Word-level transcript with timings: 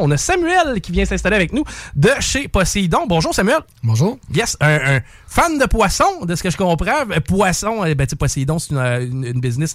On 0.00 0.10
a 0.10 0.16
Samuel 0.16 0.80
qui 0.80 0.90
vient 0.90 1.04
s'installer 1.04 1.36
avec 1.36 1.52
nous 1.52 1.64
de 1.94 2.08
chez 2.20 2.48
Poséidon. 2.48 3.04
Bonjour 3.06 3.34
Samuel. 3.34 3.58
Bonjour. 3.82 4.18
Yes, 4.34 4.56
un, 4.62 4.96
un 4.96 5.00
fan 5.26 5.58
de 5.58 5.66
poisson, 5.66 6.24
de 6.24 6.34
ce 6.34 6.42
que 6.42 6.48
je 6.48 6.56
comprends. 6.56 7.02
Euh, 7.10 7.20
Poisson, 7.20 7.84
euh, 7.84 7.94
ben, 7.94 8.06
tu 8.06 8.10
sais, 8.12 8.16
Poséidon, 8.16 8.58
c'est 8.58 8.72
une, 8.72 8.78
une- 8.80 9.24
une 9.34 9.40
business 9.40 9.74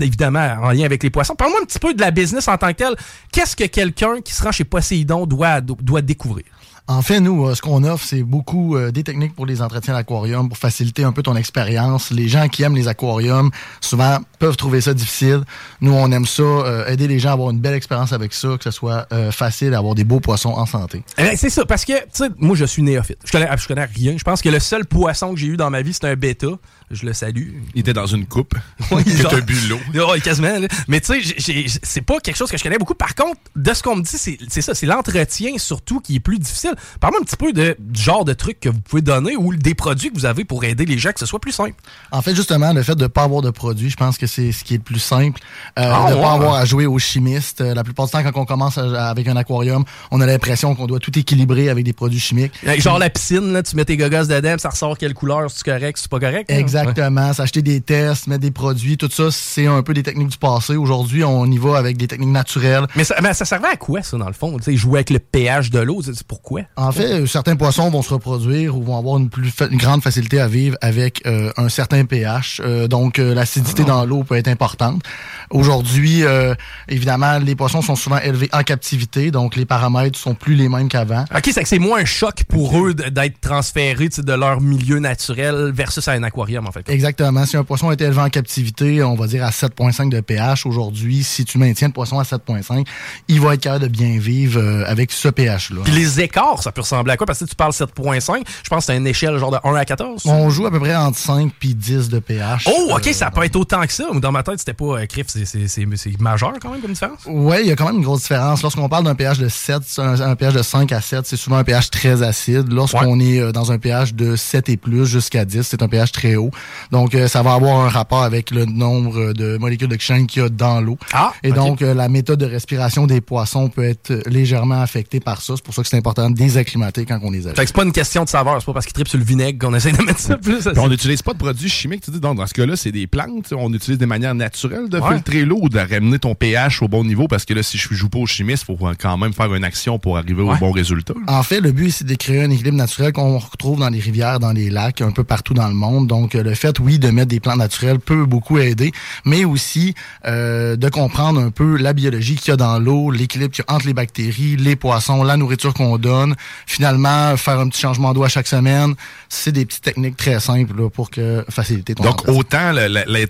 évidemment 0.00 0.56
en 0.62 0.70
lien 0.70 0.86
avec 0.86 1.02
les 1.02 1.10
poissons. 1.10 1.34
Parle-moi 1.34 1.60
un 1.60 1.66
petit 1.66 1.78
peu 1.78 1.92
de 1.92 2.00
la 2.00 2.10
business 2.10 2.48
en 2.48 2.56
tant 2.56 2.68
que 2.68 2.72
telle. 2.78 2.96
Qu'est-ce 3.32 3.54
que 3.54 3.64
quelqu'un 3.64 4.22
qui 4.24 4.32
se 4.32 4.42
rend 4.42 4.50
chez 4.50 4.64
Poséidon 4.64 5.26
doit, 5.26 5.60
doit 5.60 6.00
découvrir? 6.00 6.46
En 6.90 7.02
fait, 7.02 7.20
nous, 7.20 7.46
euh, 7.46 7.54
ce 7.54 7.62
qu'on 7.62 7.84
offre, 7.84 8.04
c'est 8.04 8.24
beaucoup 8.24 8.74
euh, 8.74 8.90
des 8.90 9.04
techniques 9.04 9.36
pour 9.36 9.46
les 9.46 9.62
entretiens 9.62 9.94
d'aquarium, 9.94 10.48
pour 10.48 10.58
faciliter 10.58 11.04
un 11.04 11.12
peu 11.12 11.22
ton 11.22 11.36
expérience. 11.36 12.10
Les 12.10 12.26
gens 12.26 12.48
qui 12.48 12.64
aiment 12.64 12.74
les 12.74 12.88
aquariums, 12.88 13.52
souvent, 13.80 14.18
peuvent 14.40 14.56
trouver 14.56 14.80
ça 14.80 14.92
difficile. 14.92 15.42
Nous, 15.80 15.92
on 15.92 16.10
aime 16.10 16.26
ça, 16.26 16.42
euh, 16.42 16.88
aider 16.88 17.06
les 17.06 17.20
gens 17.20 17.28
à 17.28 17.32
avoir 17.34 17.50
une 17.50 17.60
belle 17.60 17.74
expérience 17.74 18.12
avec 18.12 18.34
ça, 18.34 18.56
que 18.58 18.64
ce 18.64 18.72
soit 18.72 19.06
facile, 19.30 19.74
avoir 19.74 19.94
des 19.94 20.02
beaux 20.02 20.18
poissons 20.18 20.50
en 20.50 20.66
santé. 20.66 21.04
Eh 21.16 21.36
c'est 21.36 21.48
ça, 21.48 21.64
parce 21.64 21.84
que, 21.84 21.92
tu 21.92 22.08
sais, 22.12 22.28
moi, 22.38 22.56
je 22.56 22.64
suis 22.64 22.82
néophyte. 22.82 23.18
Je 23.24 23.30
connais, 23.30 23.48
je 23.56 23.68
connais 23.68 23.84
rien. 23.84 24.16
Je 24.18 24.24
pense 24.24 24.42
que 24.42 24.48
le 24.48 24.58
seul 24.58 24.84
poisson 24.84 25.32
que 25.32 25.38
j'ai 25.38 25.46
eu 25.46 25.56
dans 25.56 25.70
ma 25.70 25.82
vie, 25.82 25.92
c'est 25.92 26.06
un 26.06 26.16
bêta. 26.16 26.48
Je 26.92 27.06
le 27.06 27.12
salue. 27.12 27.50
Il 27.74 27.80
était 27.82 27.92
dans 27.92 28.06
une 28.06 28.26
coupe. 28.26 28.54
Oui, 28.90 29.02
Il 29.06 29.16
genre. 29.16 29.32
a 29.34 29.40
bu 29.40 29.54
l'eau. 29.68 29.78
Ouais, 30.10 30.20
quasiment. 30.20 30.58
là. 30.58 30.66
Mais 30.88 31.00
tu 31.00 31.22
sais, 31.22 31.66
c'est 31.82 32.00
pas 32.00 32.18
quelque 32.18 32.36
chose 32.36 32.50
que 32.50 32.58
je 32.58 32.62
connais 32.64 32.78
beaucoup. 32.78 32.94
Par 32.94 33.14
contre, 33.14 33.38
de 33.54 33.72
ce 33.72 33.82
qu'on 33.82 33.94
me 33.96 34.02
dit, 34.02 34.10
c'est 34.18 34.38
c'est 34.48 34.60
ça, 34.62 34.74
c'est 34.74 34.86
l'entretien 34.86 35.52
surtout 35.58 36.00
qui 36.00 36.16
est 36.16 36.20
plus 36.20 36.38
difficile. 36.40 36.72
Parle-moi 36.98 37.20
un 37.22 37.24
petit 37.24 37.36
peu 37.36 37.52
de, 37.52 37.76
du 37.78 38.02
genre 38.02 38.24
de 38.24 38.32
trucs 38.32 38.58
que 38.58 38.68
vous 38.68 38.80
pouvez 38.80 39.02
donner 39.02 39.36
ou 39.36 39.54
des 39.54 39.74
produits 39.74 40.10
que 40.10 40.14
vous 40.14 40.24
avez 40.26 40.44
pour 40.44 40.64
aider 40.64 40.84
les 40.84 40.98
gens 40.98 41.12
que 41.12 41.20
ce 41.20 41.26
soit 41.26 41.38
plus 41.40 41.52
simple. 41.52 41.74
En 42.10 42.22
fait, 42.22 42.34
justement, 42.34 42.72
le 42.72 42.82
fait 42.82 42.96
de 42.96 43.02
ne 43.02 43.06
pas 43.08 43.22
avoir 43.22 43.42
de 43.42 43.50
produits, 43.50 43.90
je 43.90 43.96
pense 43.96 44.18
que 44.18 44.26
c'est 44.26 44.50
ce 44.50 44.64
qui 44.64 44.74
est 44.74 44.78
le 44.78 44.82
plus 44.82 44.98
simple. 44.98 45.40
Euh, 45.78 45.82
Ah, 45.94 46.06
de 46.08 46.14
ne 46.14 46.16
ouais. 46.16 46.22
pas 46.22 46.32
avoir 46.32 46.54
à 46.56 46.64
jouer 46.64 46.86
aux 46.86 46.98
chimistes. 46.98 47.60
Euh, 47.60 47.72
la 47.74 47.84
plupart 47.84 48.06
du 48.06 48.12
temps, 48.12 48.22
quand 48.24 48.36
on 48.40 48.44
commence 48.46 48.78
à- 48.78 49.10
avec 49.10 49.28
un 49.28 49.36
aquarium, 49.36 49.84
on 50.10 50.20
a 50.20 50.26
l'impression 50.26 50.74
qu'on 50.74 50.86
doit 50.88 50.98
tout 50.98 51.16
équilibrer 51.16 51.68
avec 51.68 51.84
des 51.84 51.92
produits 51.92 52.18
chimiques. 52.20 52.54
Genre 52.78 52.98
la 52.98 53.10
piscine, 53.10 53.52
là, 53.52 53.62
tu 53.62 53.76
mets 53.76 53.84
tes 53.84 53.96
gogos 53.96 54.24
dedans, 54.26 54.56
ça 54.58 54.70
ressort 54.70 54.98
quelle 54.98 55.14
couleur, 55.14 55.48
c'est 55.50 55.62
correct, 55.64 55.98
c'est 56.00 56.10
pas 56.10 56.18
correct. 56.18 56.50
là? 56.50 56.56
Exactement. 56.82 57.32
S'acheter 57.32 57.62
des 57.62 57.80
tests, 57.80 58.26
mettre 58.26 58.40
des 58.40 58.50
produits, 58.50 58.96
tout 58.96 59.10
ça, 59.10 59.30
c'est 59.30 59.66
un 59.66 59.82
peu 59.82 59.94
des 59.94 60.02
techniques 60.02 60.28
du 60.28 60.38
passé. 60.38 60.76
Aujourd'hui, 60.76 61.24
on 61.24 61.46
y 61.46 61.58
va 61.58 61.76
avec 61.78 61.96
des 61.96 62.06
techniques 62.06 62.30
naturelles. 62.30 62.86
Mais 62.96 63.04
ça, 63.04 63.16
mais 63.22 63.34
ça 63.34 63.44
servait 63.44 63.68
à 63.68 63.76
quoi, 63.76 64.02
ça, 64.02 64.16
dans 64.16 64.26
le 64.26 64.32
fond? 64.32 64.56
Tu 64.58 64.64
sais, 64.64 64.76
jouer 64.76 64.98
avec 64.98 65.10
le 65.10 65.18
pH 65.18 65.70
de 65.70 65.78
l'eau, 65.78 66.02
c'est 66.02 66.22
pourquoi? 66.24 66.62
En 66.76 66.92
fait, 66.92 67.22
euh, 67.22 67.26
certains 67.26 67.56
poissons 67.56 67.90
vont 67.90 68.02
se 68.02 68.12
reproduire 68.12 68.76
ou 68.76 68.82
vont 68.82 68.98
avoir 68.98 69.18
une 69.18 69.28
plus 69.30 69.50
fa- 69.50 69.68
une 69.70 69.78
grande 69.78 70.02
facilité 70.02 70.40
à 70.40 70.48
vivre 70.48 70.76
avec 70.80 71.26
euh, 71.26 71.50
un 71.56 71.68
certain 71.68 72.04
pH. 72.04 72.60
Euh, 72.64 72.88
donc, 72.88 73.18
euh, 73.18 73.34
l'acidité 73.34 73.84
dans 73.84 74.04
l'eau 74.04 74.24
peut 74.24 74.36
être 74.36 74.48
importante. 74.48 75.02
Aujourd'hui, 75.50 76.24
euh, 76.24 76.54
évidemment, 76.88 77.38
les 77.38 77.56
poissons 77.56 77.82
sont 77.82 77.96
souvent 77.96 78.18
élevés 78.18 78.48
en 78.52 78.62
captivité, 78.62 79.30
donc 79.30 79.56
les 79.56 79.64
paramètres 79.64 80.18
sont 80.18 80.34
plus 80.34 80.54
les 80.54 80.68
mêmes 80.68 80.88
qu'avant. 80.88 81.24
OK, 81.34 81.50
c'est 81.52 81.62
que 81.62 81.68
c'est 81.68 81.78
moins 81.78 82.00
un 82.00 82.04
choc 82.04 82.44
pour 82.48 82.78
eux 82.78 82.94
d'être 82.94 83.40
transférés 83.40 84.08
de 84.16 84.32
leur 84.32 84.60
milieu 84.60 84.98
naturel 84.98 85.72
versus 85.74 86.06
à 86.08 86.12
un 86.12 86.22
aquarium, 86.22 86.66
en 86.70 86.72
fait. 86.72 86.88
Exactement. 86.88 87.44
Si 87.46 87.56
un 87.56 87.64
poisson 87.64 87.90
est 87.90 88.00
élevé 88.00 88.20
en 88.20 88.28
captivité, 88.28 89.02
on 89.02 89.14
va 89.14 89.26
dire 89.26 89.44
à 89.44 89.50
7,5 89.50 90.08
de 90.10 90.20
pH 90.20 90.66
aujourd'hui, 90.66 91.22
si 91.24 91.44
tu 91.44 91.58
maintiens 91.58 91.88
le 91.88 91.92
poisson 91.92 92.18
à 92.18 92.22
7,5, 92.22 92.86
il 93.28 93.40
va 93.40 93.54
être 93.54 93.60
capable 93.60 93.84
de 93.84 93.88
bien 93.88 94.18
vivre 94.18 94.60
euh, 94.60 94.84
avec 94.86 95.12
ce 95.12 95.28
pH-là. 95.28 95.82
Puis 95.84 95.92
les 95.92 96.20
écarts, 96.20 96.62
ça 96.62 96.72
peut 96.72 96.80
ressembler 96.80 97.12
à 97.12 97.16
quoi? 97.16 97.26
Parce 97.26 97.40
que 97.40 97.44
tu 97.44 97.54
parles 97.54 97.72
7.5, 97.72 98.42
je 98.62 98.68
pense 98.68 98.78
que 98.86 98.92
c'est 98.92 98.96
une 98.96 99.06
échelle 99.06 99.36
genre 99.38 99.50
de 99.50 99.58
1 99.64 99.74
à 99.74 99.84
14. 99.84 100.22
On 100.26 100.48
joue 100.50 100.66
à 100.66 100.70
peu 100.70 100.80
près 100.80 100.94
entre 100.96 101.18
5 101.18 101.52
puis 101.58 101.74
10 101.74 102.08
de 102.08 102.18
pH. 102.18 102.68
Oh, 102.68 102.92
OK, 102.94 103.06
Euh, 103.08 103.12
ça 103.12 103.30
peut 103.30 103.44
être 103.44 103.56
autant 103.56 103.82
que 103.82 103.92
ça. 103.92 104.04
Dans 104.14 104.32
ma 104.32 104.42
tête, 104.42 104.58
c'était 104.58 104.72
pas 104.74 105.00
euh, 105.00 105.06
crif, 105.06 105.26
c'est- 105.28 106.20
majeur 106.20 106.52
quand 106.60 106.70
même 106.70 106.80
comme 106.80 106.92
différence. 106.92 107.20
Oui, 107.26 107.56
il 107.62 107.68
y 107.68 107.72
a 107.72 107.76
quand 107.76 107.86
même 107.86 107.96
une 107.96 108.02
grosse 108.02 108.22
différence. 108.22 108.62
Lorsqu'on 108.62 108.88
parle 108.88 109.04
d'un 109.04 109.14
pH 109.14 109.38
de 109.38 109.48
7, 109.48 109.82
c'est 109.86 110.00
un, 110.02 110.20
un 110.20 110.36
pH 110.36 110.54
de 110.54 110.62
5 110.62 110.92
à 110.92 111.00
7, 111.00 111.26
c'est 111.26 111.36
souvent 111.36 111.56
un 111.56 111.64
pH 111.64 111.90
très 111.90 112.22
acide. 112.22 112.70
Lorsqu'on 112.72 113.18
est 113.20 113.40
euh, 113.40 113.52
dans 113.52 113.72
un 113.72 113.78
pH 113.78 114.14
de 114.14 114.36
7 114.36 114.68
et 114.68 114.76
plus 114.76 115.06
jusqu'à 115.06 115.44
10, 115.44 115.62
c'est 115.62 115.82
un 115.82 115.88
pH 115.88 116.12
très 116.12 116.36
haut. 116.36 116.50
Donc, 116.92 117.14
euh, 117.14 117.28
ça 117.28 117.42
va 117.42 117.54
avoir 117.54 117.80
un 117.80 117.88
rapport 117.88 118.22
avec 118.22 118.50
le 118.50 118.64
nombre 118.64 119.32
de 119.32 119.56
molécules 119.58 119.88
d'oxygène 119.88 120.26
qu'il 120.26 120.42
y 120.42 120.44
a 120.44 120.48
dans 120.48 120.80
l'eau. 120.80 120.98
Ah, 121.12 121.32
et 121.42 121.52
donc, 121.52 121.82
euh, 121.82 121.94
la 121.94 122.08
méthode 122.08 122.40
de 122.40 122.46
respiration 122.46 123.06
des 123.06 123.20
poissons 123.20 123.68
peut 123.68 123.84
être 123.84 124.12
légèrement 124.28 124.80
affectée 124.80 125.20
par 125.20 125.40
ça. 125.42 125.54
C'est 125.56 125.64
pour 125.64 125.74
ça 125.74 125.82
que 125.82 125.88
c'est 125.88 125.96
important 125.96 126.30
de 126.30 126.34
désacclimater 126.34 127.04
quand 127.06 127.18
on 127.22 127.30
les 127.30 127.40
Fait 127.42 127.46
achète. 127.48 127.56
que 127.60 127.66
c'est 127.66 127.76
pas 127.76 127.84
une 127.84 127.92
question 127.92 128.24
de 128.24 128.28
saveur, 128.28 128.56
c'est 128.60 128.66
pas 128.66 128.72
parce 128.72 128.86
qu'ils 128.86 128.94
tripent 128.94 129.08
sur 129.08 129.18
le 129.18 129.24
vinaigre 129.24 129.58
qu'on 129.58 129.74
essaie 129.74 129.92
de 129.92 130.02
mettre 130.02 130.18
ça 130.20 130.36
plus. 130.36 130.64
Puis 130.64 130.78
on 130.78 130.88
n'utilise 130.88 131.22
pas 131.22 131.32
de 131.32 131.38
produits 131.38 131.68
chimiques, 131.68 132.02
tu 132.04 132.10
dis. 132.10 132.20
Donc, 132.20 132.36
dans 132.38 132.46
ce 132.46 132.54
cas-là, 132.54 132.76
c'est 132.76 132.92
des 132.92 133.06
plantes. 133.06 133.52
On 133.56 133.72
utilise 133.72 133.98
des 133.98 134.06
manières 134.06 134.34
naturelles 134.34 134.88
de 134.88 134.98
Ouais. 134.98 135.14
filtrer 135.14 135.44
l'eau 135.44 135.58
ou 135.62 135.68
de 135.68 135.78
ramener 135.78 136.18
ton 136.18 136.34
pH 136.34 136.82
au 136.82 136.88
bon 136.88 137.04
niveau. 137.04 137.28
Parce 137.28 137.44
que 137.44 137.54
là, 137.54 137.62
si 137.62 137.78
je 137.78 137.94
joue 137.94 138.08
pas 138.08 138.18
au 138.18 138.26
chimiste, 138.26 138.64
il 138.68 138.76
faut 138.76 138.88
quand 138.98 139.16
même 139.16 139.32
faire 139.32 139.54
une 139.54 139.64
action 139.64 139.98
pour 139.98 140.18
arriver 140.18 140.42
Ouais. 140.42 140.54
au 140.54 140.58
bon 140.58 140.72
résultat. 140.72 141.14
En 141.28 141.42
fait, 141.42 141.60
le 141.60 141.72
but, 141.72 141.90
c'est 141.90 142.06
de 142.06 142.14
créer 142.14 142.42
un 142.42 142.50
équilibre 142.50 142.76
naturel 142.76 143.12
qu'on 143.12 143.38
retrouve 143.38 143.78
dans 143.80 143.88
les 143.88 144.00
rivières, 144.00 144.40
dans 144.40 144.52
les 144.52 144.70
lacs, 144.70 145.00
un 145.00 145.10
peu 145.12 145.24
partout 145.24 145.54
dans 145.54 145.68
le 145.68 145.74
monde. 145.74 146.06
Donc, 146.06 146.34
euh, 146.34 146.42
le 146.50 146.54
fait, 146.56 146.78
oui, 146.78 146.98
de 146.98 147.08
mettre 147.10 147.28
des 147.28 147.40
plantes 147.40 147.58
naturelles 147.58 147.98
peut 147.98 148.26
beaucoup 148.26 148.58
aider, 148.58 148.92
mais 149.24 149.44
aussi 149.44 149.94
euh, 150.26 150.76
de 150.76 150.88
comprendre 150.88 151.40
un 151.40 151.50
peu 151.50 151.76
la 151.78 151.92
biologie 151.92 152.36
qu'il 152.36 152.48
y 152.50 152.52
a 152.52 152.56
dans 152.56 152.78
l'eau, 152.78 153.10
l'équilibre 153.10 153.52
qu'il 153.54 153.64
y 153.66 153.72
a 153.72 153.74
entre 153.74 153.86
les 153.86 153.94
bactéries, 153.94 154.56
les 154.56 154.76
poissons, 154.76 155.22
la 155.22 155.36
nourriture 155.36 155.72
qu'on 155.74 155.96
donne. 155.96 156.34
Finalement, 156.66 157.36
faire 157.36 157.58
un 157.60 157.68
petit 157.68 157.80
changement 157.80 158.12
d'eau 158.12 158.24
à 158.24 158.28
chaque 158.28 158.46
semaine, 158.46 158.94
c'est 159.28 159.52
des 159.52 159.64
petites 159.64 159.82
techniques 159.84 160.16
très 160.16 160.40
simples 160.40 160.76
là, 160.76 160.90
pour 160.90 161.10
que 161.10 161.44
faciliter 161.48 161.94
ton 161.94 162.04
Donc, 162.04 162.28
autant 162.28 162.72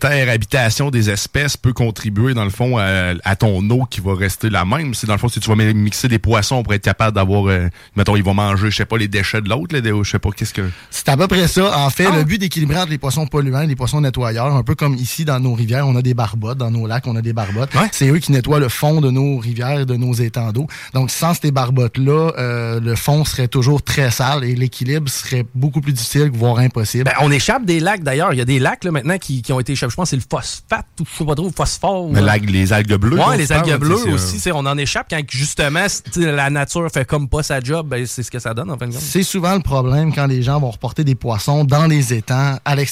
l'interhabitation 0.01 0.91
des 0.91 1.11
espèces 1.11 1.57
peut 1.57 1.73
contribuer, 1.73 2.35
dans 2.35 2.45
le 2.45 2.51
fond, 2.51 2.79
à, 2.79 3.13
à 3.25 3.37
ton 3.37 3.69
eau 3.71 3.85
qui 3.85 4.01
va 4.01 4.15
rester 4.15 4.51
la 4.51 4.65
même. 4.65 4.95
C'est 4.95 5.07
dans 5.07 5.15
le 5.15 5.19
fond, 5.19 5.29
si 5.29 5.41
tu 5.41 5.49
vas 5.49 5.57
mi- 5.57 5.75
mixer 5.75 6.09
des 6.09 6.19
poissons 6.19 6.63
pour 6.63 6.75
être 6.75 6.83
capable 6.85 7.15
d'avoir, 7.15 7.47
euh, 7.49 7.69
mettons, 7.97 8.17
ils 8.17 8.23
vont 8.25 8.35
manger, 8.35 8.71
je 8.71 8.77
sais 8.77 8.85
pas, 8.85 8.97
les 8.97 9.09
déchets 9.09 9.41
de 9.41 9.49
l'autre, 9.49 9.75
je 10.05 10.11
sais 10.11 10.19
pas, 10.19 10.31
qu'est-ce 10.31 10.55
que... 10.55 10.69
C'est 10.91 11.09
à 11.09 11.17
peu 11.17 11.27
près 11.29 11.49
ça. 11.49 11.79
En 11.79 11.91
fait, 11.91 12.07
Ah. 12.11 12.17
le 12.17 12.25
but 12.25 12.39
d'équilibrer 12.39 12.79
entre 12.79 12.91
les 12.91 12.99
poissons 13.01 13.27
polluants 13.27 13.63
et 13.63 13.67
les 13.67 13.75
poissons 13.75 14.01
nettoyeurs, 14.01 14.55
un 14.55 14.63
peu 14.63 14.77
comme 14.77 14.95
ici 14.95 15.25
dans 15.25 15.41
nos 15.41 15.55
rivières, 15.55 15.89
on 15.89 15.97
a 15.97 16.03
des 16.03 16.15
barbottes, 16.15 16.59
dans 16.59 16.71
nos 16.71 16.87
lacs, 16.87 17.07
on 17.09 17.17
a 17.17 17.23
des 17.23 17.33
barbottes. 17.33 17.75
Ouais. 17.75 17.89
C'est 17.91 18.09
eux 18.09 18.19
qui 18.19 18.31
nettoient 18.31 18.61
le 18.61 18.69
fond 18.69 19.01
de 19.01 19.11
nos 19.11 19.39
rivières 19.39 19.81
et 19.81 19.87
de 19.87 19.97
nos 19.97 20.13
étangs 20.13 20.53
d'eau. 20.53 20.69
Donc, 20.95 21.11
sans 21.11 21.35
ces 21.35 21.51
barbottes-là, 21.51 22.33
euh, 22.39 22.81
le 22.81 22.95
fond 22.95 23.25
serait 23.25 23.49
toujours 23.49 23.83
très 23.83 24.11
sale 24.13 24.45
et 24.45 24.55
l'équilibre 24.55 25.09
serait 25.09 25.45
beaucoup 25.55 25.81
plus 25.81 25.93
difficile, 25.93 26.31
voire 26.33 26.59
impossible. 26.59 27.05
Ben, 27.05 27.13
on 27.23 27.33
échappe 27.33 27.65
des 27.65 27.81
lacs 27.81 28.03
d'ailleurs. 28.05 28.33
Il 28.33 28.39
y 28.39 28.43
a 28.43 28.45
des 28.45 28.59
lacs 28.61 28.85
là, 28.85 28.91
maintenant 28.93 29.19
qui, 29.19 29.43
qui 29.43 29.53
ont 29.53 29.59
été 29.61 29.73
échappés. 29.73 29.91
Je 29.91 29.97
pense 29.97 30.11
que 30.11 30.11
c'est 30.11 30.17
le 30.17 30.23
phosphate 30.31 30.87
ou 31.01 31.05
je 31.11 31.19
sais 31.19 31.25
pas 31.25 31.35
trop, 31.35 31.51
phosphore. 31.51 32.11
Mais 32.13 32.21
l'algue- 32.21 32.51
les 32.51 32.73
algues 32.73 32.95
bleues. 32.95 33.19
Ouais, 33.19 33.37
les 33.37 33.51
algues 33.51 33.71
sais, 33.71 33.79
bleues 33.79 33.97
euh, 34.09 34.15
aussi, 34.15 34.39
c'est- 34.39 34.53
on 34.53 34.59
en 34.67 34.77
échappe 34.79 35.07
quand 35.11 35.21
justement 35.29 35.87
la 36.17 36.51
nature 36.51 36.87
fait 36.93 37.05
comme 37.07 37.29
pas 37.29 37.43
sa 37.43 37.61
job, 37.61 37.89
ben, 37.89 38.05
c'est 38.07 38.23
ce 38.23 38.31
que 38.31 38.39
ça 38.39 38.53
donne 38.55 38.71
en 38.71 38.77
fin 38.77 38.87
de 38.87 38.93
compte. 38.93 39.01
C'est 39.01 39.23
souvent 39.23 39.55
le 39.55 39.61
problème 39.63 40.13
quand 40.15 40.27
les 40.27 40.43
gens 40.43 40.61
vont 40.61 40.71
reporter 40.71 41.05
des 41.05 41.15
poissons 41.15 41.65
dans 41.65 41.87
les 41.87 42.13
étangs 42.13 42.59
à 42.65 42.75
l'extérieur. 42.75 42.90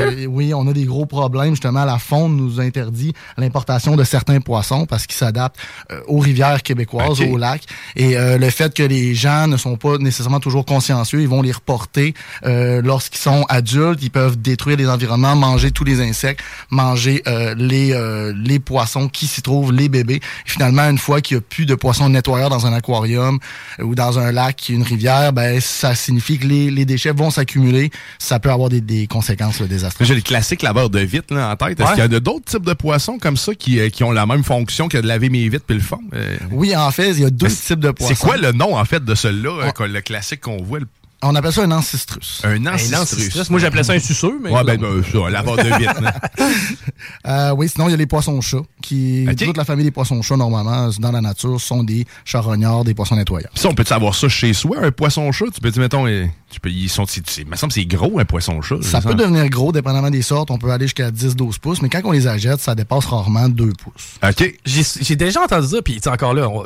Euh, 0.00 0.26
Oui, 0.26 0.52
on 0.54 0.66
a 0.68 0.72
des 0.72 0.84
gros 0.84 1.06
problèmes. 1.06 1.50
Justement, 1.50 1.84
la 1.84 1.98
faune 1.98 2.36
nous 2.36 2.60
interdit 2.60 3.12
l'importation 3.36 3.96
de 3.96 4.04
certains 4.04 4.40
poissons 4.40 4.86
parce 4.86 5.06
qu'ils 5.06 5.16
s'adaptent 5.16 5.56
euh, 5.90 6.00
aux 6.06 6.18
rivières 6.18 6.62
québécoises, 6.62 7.20
aux 7.20 7.36
lacs. 7.36 7.64
Et 7.96 8.16
euh, 8.16 8.38
le 8.38 8.50
fait 8.50 8.72
que 8.74 8.82
les 8.82 9.14
gens 9.14 9.46
ne 9.46 9.56
sont 9.56 9.76
pas 9.76 9.98
nécessairement 9.98 10.40
toujours 10.40 10.64
consciencieux. 10.64 11.20
Ils 11.20 11.28
vont 11.28 11.42
les 11.42 11.52
reporter 11.52 12.14
euh, 12.44 12.80
lorsqu'ils 12.82 13.20
sont 13.20 13.44
adultes. 13.48 14.00
Ils 14.02 14.10
peuvent 14.10 14.40
détruire 14.40 14.76
les 14.76 14.88
environnements, 14.88 15.36
manger 15.36 15.70
tous 15.70 15.84
les 15.84 16.00
insectes, 16.00 16.40
manger 16.70 17.22
euh, 17.26 17.54
les 17.56 17.92
euh, 17.92 18.32
les 18.36 18.58
poissons 18.58 19.08
qui 19.08 19.26
s'y 19.26 19.42
trouvent, 19.42 19.72
les 19.72 19.88
bébés. 19.88 20.16
Et 20.46 20.50
finalement, 20.50 20.88
une 20.88 20.98
fois 20.98 21.20
qu'il 21.20 21.36
n'y 21.36 21.38
a 21.38 21.42
plus 21.48 21.66
de 21.66 21.74
poissons 21.74 22.08
nettoyeurs 22.08 22.50
dans 22.50 22.66
un 22.66 22.72
aquarium 22.72 23.38
ou 23.82 23.94
dans 23.94 24.18
un 24.18 24.32
lac, 24.32 24.68
une 24.68 24.82
rivière, 24.82 25.32
ben 25.32 25.60
ça 25.60 25.94
signifie 25.94 26.38
que 26.38 26.46
les, 26.46 26.70
les 26.70 26.84
déchets 26.84 27.12
vont 27.12 27.30
s'accumuler. 27.30 27.90
Ça 28.18 28.38
peut 28.38 28.50
avoir 28.50 28.68
des, 28.68 28.80
des 28.80 29.06
conséquences 29.06 29.23
désastreuses. 29.66 30.06
J'ai 30.06 30.14
le 30.14 30.20
classique 30.20 30.62
laveur 30.62 30.90
de 30.90 31.00
vitre 31.00 31.34
là, 31.34 31.50
en 31.50 31.56
tête. 31.56 31.80
Est-ce 31.80 31.90
qu'il 31.90 31.98
y 31.98 32.16
a 32.16 32.20
d'autres 32.20 32.44
types 32.44 32.64
de 32.64 32.74
poissons 32.74 33.18
comme 33.18 33.36
ça 33.36 33.54
qui, 33.54 33.90
qui 33.90 34.04
ont 34.04 34.12
la 34.12 34.26
même 34.26 34.44
fonction 34.44 34.88
que 34.88 34.98
de 34.98 35.06
laver 35.06 35.28
mes 35.28 35.48
vitres 35.48 35.64
puis 35.66 35.76
le 35.76 35.82
fond? 35.82 36.00
Oui, 36.50 36.76
en 36.76 36.90
fait, 36.90 37.10
il 37.12 37.20
y 37.20 37.24
a 37.24 37.30
deux 37.30 37.48
types 37.48 37.80
de 37.80 37.90
poissons. 37.90 38.14
C'est 38.14 38.20
quoi 38.20 38.36
le 38.36 38.52
nom, 38.52 38.76
en 38.76 38.84
fait, 38.84 39.04
de 39.04 39.14
celui-là, 39.14 39.72
le 39.80 40.00
classique 40.00 40.40
qu'on 40.40 40.62
voit? 40.62 40.80
On 41.26 41.34
appelle 41.34 41.52
ça 41.52 41.62
un 41.62 41.70
ancistrus. 41.70 42.42
Un 42.44 42.66
ancistrus. 42.66 43.50
Moi, 43.50 43.58
j'appelais 43.58 43.82
ça 43.82 43.94
un 43.94 43.98
suceux, 43.98 44.38
mais. 44.42 44.50
Ouais, 44.50 44.62
ben, 44.62 44.78
ben 44.78 45.02
ça, 45.02 45.30
la 45.30 45.42
barre 45.42 45.56
de 45.56 45.78
vitre. 45.78 45.94
euh, 47.26 47.54
oui, 47.56 47.68
sinon, 47.68 47.88
il 47.88 47.92
y 47.92 47.94
a 47.94 47.96
les 47.96 48.06
poissons-chats, 48.06 48.62
qui, 48.82 49.26
toute 49.38 49.56
la 49.56 49.64
famille 49.64 49.84
des 49.84 49.90
poissons-chats, 49.90 50.36
normalement, 50.36 50.90
dans 50.98 51.12
la 51.12 51.20
nature, 51.22 51.58
sont 51.60 51.82
des 51.82 52.04
charognards, 52.24 52.84
des 52.84 52.94
poissons 52.94 53.16
nettoyants. 53.16 53.48
Ça, 53.54 53.68
on 53.68 53.74
peut 53.74 53.84
savoir 53.84 54.14
ça 54.14 54.28
chez 54.28 54.52
soi, 54.52 54.78
un 54.82 54.90
poisson-chat? 54.90 55.46
Tu 55.54 55.60
peux 55.60 55.70
dire, 55.70 55.82
mettons, 55.82 56.06
tu 56.50 56.60
peux, 56.60 56.70
ils 56.70 56.90
sont, 56.90 57.04
il 57.04 57.46
me 57.46 57.56
semble 57.56 57.72
que 57.72 57.80
c'est 57.80 57.86
gros, 57.86 58.18
un 58.18 58.24
poisson-chat. 58.24 58.82
Ça 58.82 59.00
peut 59.00 59.14
devenir 59.14 59.48
gros, 59.48 59.72
dépendamment 59.72 60.10
des 60.10 60.22
sortes. 60.22 60.50
On 60.50 60.58
peut 60.58 60.70
aller 60.70 60.86
jusqu'à 60.86 61.10
10-12 61.10 61.58
pouces, 61.58 61.80
mais 61.80 61.88
quand 61.88 62.02
on 62.04 62.12
les 62.12 62.26
achète, 62.26 62.60
ça 62.60 62.74
dépasse 62.74 63.06
rarement 63.06 63.48
2 63.48 63.72
pouces. 63.72 64.18
OK. 64.22 64.58
J'ai 64.64 65.16
déjà 65.16 65.42
entendu 65.42 65.68
ça, 65.68 65.82
puis 65.82 66.00
encore 66.06 66.34
là, 66.34 66.48
on, 66.48 66.64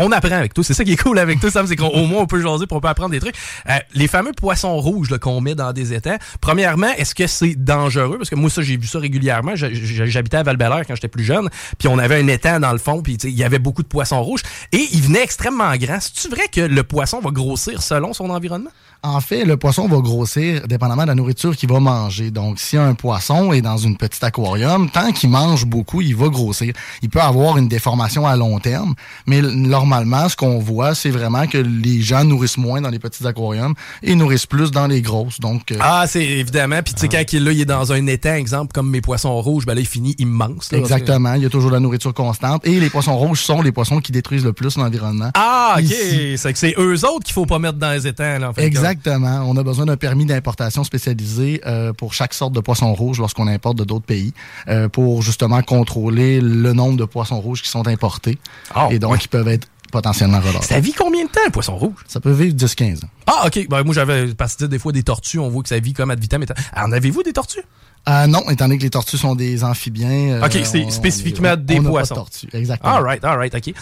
on 0.00 0.12
apprend 0.12 0.36
avec 0.36 0.54
tout. 0.54 0.62
C'est 0.62 0.74
ça 0.74 0.84
qui 0.84 0.92
est 0.92 1.02
cool 1.02 1.18
avec 1.18 1.40
tout, 1.40 1.50
Sam, 1.50 1.66
c'est 1.66 1.76
qu'au 1.76 2.04
moins 2.06 2.22
on 2.22 2.26
peut 2.26 2.40
jaser 2.40 2.66
pour 2.66 2.84
apprendre 2.84 3.10
des 3.10 3.20
trucs. 3.20 3.36
Euh, 3.68 3.78
les 3.94 4.08
fameux 4.08 4.32
poissons 4.32 4.76
rouges 4.78 5.16
qu'on 5.18 5.40
met 5.40 5.54
dans 5.54 5.72
des 5.72 5.92
étangs, 5.94 6.16
premièrement, 6.40 6.88
est-ce 6.96 7.14
que 7.14 7.26
c'est 7.26 7.54
dangereux? 7.54 8.18
Parce 8.18 8.30
que 8.30 8.34
moi, 8.34 8.50
ça, 8.50 8.62
j'ai 8.62 8.76
vu 8.76 8.86
ça 8.86 8.98
régulièrement. 8.98 9.52
J'habitais 9.54 10.38
à 10.38 10.42
val 10.42 10.56
quand 10.58 10.94
j'étais 10.94 11.08
plus 11.08 11.24
jeune, 11.24 11.48
puis 11.78 11.88
on 11.88 11.98
avait 11.98 12.20
un 12.20 12.26
étang 12.28 12.60
dans 12.60 12.72
le 12.72 12.78
fond, 12.78 13.02
puis 13.02 13.14
il 13.14 13.30
y 13.30 13.44
avait 13.44 13.58
beaucoup 13.58 13.82
de 13.82 13.88
poissons 13.88 14.22
rouges, 14.22 14.42
et 14.72 14.86
il 14.92 15.02
venait 15.02 15.22
extrêmement 15.22 15.74
grand. 15.76 15.98
C'est-tu 16.00 16.28
vrai 16.28 16.48
que 16.48 16.60
le 16.60 16.82
poisson 16.82 17.20
va 17.20 17.30
grossir 17.30 17.82
selon 17.82 18.12
son 18.12 18.30
environnement? 18.30 18.70
En 19.02 19.20
fait, 19.20 19.46
le 19.46 19.56
poisson 19.56 19.88
va 19.88 19.98
grossir 19.98 20.66
dépendamment 20.66 21.02
de 21.02 21.08
la 21.08 21.14
nourriture 21.14 21.56
qu'il 21.56 21.70
va 21.70 21.80
manger. 21.80 22.30
Donc, 22.30 22.58
si 22.58 22.76
un 22.76 22.92
poisson 22.92 23.52
est 23.52 23.62
dans 23.62 23.78
une 23.78 23.96
petite 23.96 24.22
aquarium, 24.22 24.90
tant 24.90 25.12
qu'il 25.12 25.30
mange 25.30 25.64
beaucoup, 25.64 26.02
il 26.02 26.14
va 26.14 26.28
grossir. 26.28 26.74
Il 27.00 27.08
peut 27.08 27.20
avoir 27.20 27.56
une 27.56 27.66
déformation 27.66 28.26
à 28.26 28.36
long 28.36 28.58
terme, 28.58 28.94
mais 29.26 29.40
normalement, 29.90 30.28
ce 30.28 30.36
qu'on 30.36 30.58
voit, 30.60 30.94
c'est 30.94 31.10
vraiment 31.10 31.48
que 31.48 31.58
les 31.58 32.00
gens 32.00 32.22
nourrissent 32.24 32.58
moins 32.58 32.80
dans 32.80 32.90
les 32.90 33.00
petits 33.00 33.26
aquariums 33.26 33.74
et 34.04 34.14
nourrissent 34.14 34.46
plus 34.46 34.70
dans 34.70 34.86
les 34.86 35.02
grosses. 35.02 35.40
Donc, 35.40 35.72
euh, 35.72 35.78
ah, 35.80 36.04
c'est 36.06 36.24
évidemment. 36.24 36.80
Puis 36.84 36.94
tu 36.94 37.00
sais, 37.00 37.08
quand 37.08 37.32
il, 37.32 37.42
là, 37.42 37.50
il 37.50 37.60
est 37.60 37.64
dans 37.64 37.92
un 37.92 38.06
étang, 38.06 38.34
exemple, 38.34 38.72
comme 38.72 38.88
mes 38.88 39.00
poissons 39.00 39.40
rouges, 39.40 39.66
ben 39.66 39.74
là, 39.74 39.80
il 39.80 39.86
finit 39.86 40.14
immense. 40.18 40.72
Exactement. 40.72 41.34
Il 41.34 41.42
y 41.42 41.46
a 41.46 41.50
toujours 41.50 41.72
la 41.72 41.80
nourriture 41.80 42.14
constante. 42.14 42.64
Et 42.66 42.78
les 42.78 42.88
poissons 42.88 43.16
rouges 43.16 43.42
sont 43.42 43.62
les 43.62 43.72
poissons 43.72 44.00
qui 44.00 44.12
détruisent 44.12 44.44
le 44.44 44.52
plus 44.52 44.76
l'environnement. 44.76 45.30
Ah, 45.34 45.76
ok. 45.78 45.92
C'est 46.36 46.52
que 46.52 46.58
c'est 46.58 46.74
eux 46.78 47.04
autres 47.04 47.24
qu'il 47.24 47.34
faut 47.34 47.46
pas 47.46 47.58
mettre 47.58 47.78
dans 47.78 47.90
les 47.90 48.06
étangs. 48.06 48.38
Là, 48.38 48.50
en 48.50 48.52
fait, 48.52 48.62
Exactement. 48.62 49.42
On 49.46 49.56
a 49.56 49.64
besoin 49.64 49.86
d'un 49.86 49.96
permis 49.96 50.24
d'importation 50.24 50.84
spécialisé 50.84 51.60
euh, 51.66 51.92
pour 51.92 52.14
chaque 52.14 52.34
sorte 52.34 52.52
de 52.52 52.60
poisson 52.60 52.94
rouge 52.94 53.18
lorsqu'on 53.18 53.48
importe 53.48 53.78
de 53.78 53.84
d'autres 53.84 54.06
pays 54.06 54.32
euh, 54.68 54.88
pour 54.88 55.22
justement 55.22 55.62
contrôler 55.62 56.40
le 56.40 56.72
nombre 56.72 56.96
de 56.96 57.04
poissons 57.04 57.40
rouges 57.40 57.62
qui 57.62 57.68
sont 57.68 57.88
importés 57.88 58.38
oh, 58.76 58.88
et 58.90 59.00
donc 59.00 59.18
qui 59.18 59.28
peuvent 59.28 59.48
être 59.48 59.66
potentiellement 59.90 60.40
relâchés. 60.40 60.66
Ça 60.66 60.80
vit 60.80 60.92
combien 60.92 61.24
de 61.24 61.30
temps, 61.30 61.40
un 61.46 61.50
poisson 61.50 61.76
rouge? 61.76 61.94
Ça 62.06 62.20
peut 62.20 62.32
vivre 62.32 62.54
10-15 62.54 63.04
ans. 63.04 63.08
Ah, 63.26 63.46
OK. 63.46 63.68
Ben, 63.68 63.82
moi, 63.82 63.94
j'avais, 63.94 64.34
parce 64.34 64.56
que 64.56 64.64
des 64.64 64.78
fois, 64.78 64.92
des 64.92 65.02
tortues, 65.02 65.38
on 65.38 65.48
voit 65.48 65.62
que 65.62 65.68
ça 65.68 65.78
vit 65.78 65.92
comme 65.92 66.10
ad 66.10 66.20
vitam. 66.20 66.44
En 66.76 66.92
avez-vous 66.92 67.22
des 67.22 67.32
tortues? 67.32 67.64
Euh, 68.08 68.26
non, 68.26 68.48
étant 68.48 68.64
donné 68.64 68.78
que 68.78 68.82
les 68.82 68.90
tortues 68.90 69.18
sont 69.18 69.34
des 69.34 69.62
amphibiens. 69.62 70.42
OK, 70.42 70.58
c'est 70.64 70.90
spécifiquement 70.90 71.54
des 71.56 71.80
poissons. 71.80 72.14
Pas 72.14 72.20
de 72.20 72.26
tortues, 72.26 72.48
exactement. 72.54 72.94
All 72.94 73.02
right, 73.02 73.24
all 73.24 73.36
right, 73.36 73.54
OK. 73.54 73.74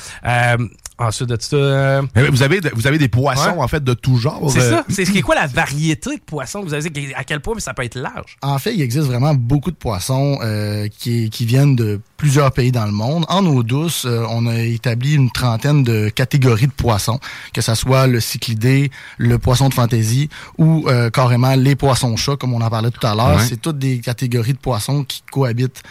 Ensuite 1.00 1.28
de 1.28 1.36
ça. 1.40 1.56
Euh, 1.56 2.02
vous 2.30 2.42
avez, 2.42 2.60
vous 2.74 2.88
avez 2.88 2.98
des 2.98 3.08
poissons, 3.08 3.60
en 3.60 3.68
fait, 3.68 3.84
de 3.84 3.94
tout 3.94 4.16
genre. 4.16 4.50
C'est 4.50 4.60
ça. 4.60 4.84
C'est 4.88 5.22
quoi 5.22 5.36
la 5.36 5.46
variété 5.46 6.16
de 6.16 6.20
poissons? 6.20 6.62
Que 6.62 6.66
vous 6.66 6.74
avez 6.74 7.14
À 7.14 7.22
quel 7.22 7.40
point 7.40 7.58
ça 7.58 7.72
peut 7.72 7.84
être 7.84 7.94
large? 7.94 8.36
En 8.42 8.58
fait, 8.58 8.74
il 8.74 8.82
existe 8.82 9.06
vraiment 9.06 9.34
beaucoup 9.34 9.70
de 9.70 9.76
poissons 9.76 10.38
euh, 10.42 10.88
qui, 10.98 11.30
qui 11.30 11.46
viennent 11.46 11.76
de 11.76 12.00
plusieurs 12.18 12.52
pays 12.52 12.70
dans 12.70 12.84
le 12.84 12.92
monde. 12.92 13.24
En 13.30 13.46
eau 13.46 13.62
douce, 13.62 14.04
euh, 14.04 14.26
on 14.28 14.46
a 14.46 14.60
établi 14.60 15.14
une 15.14 15.30
trentaine 15.30 15.82
de 15.82 16.10
catégories 16.10 16.66
de 16.66 16.72
poissons, 16.72 17.18
que 17.54 17.62
ce 17.62 17.74
soit 17.74 18.06
le 18.06 18.20
cyclidé, 18.20 18.90
le 19.16 19.38
poisson 19.38 19.70
de 19.70 19.74
fantaisie 19.74 20.28
ou 20.58 20.86
carrément 21.12 21.54
les 21.54 21.76
poissons-chats, 21.76 22.36
comme 22.36 22.52
on 22.52 22.60
en 22.60 22.68
parlait 22.68 22.90
tout 22.90 23.06
à 23.06 23.14
l'heure. 23.14 23.40
C'est 23.40 23.62
toutes 23.62 23.78
des 23.78 24.00
catégories 24.00 24.52
de 24.52 24.58
poissons 24.58 25.04
qui 25.04 25.22
cohabitent 25.30 25.82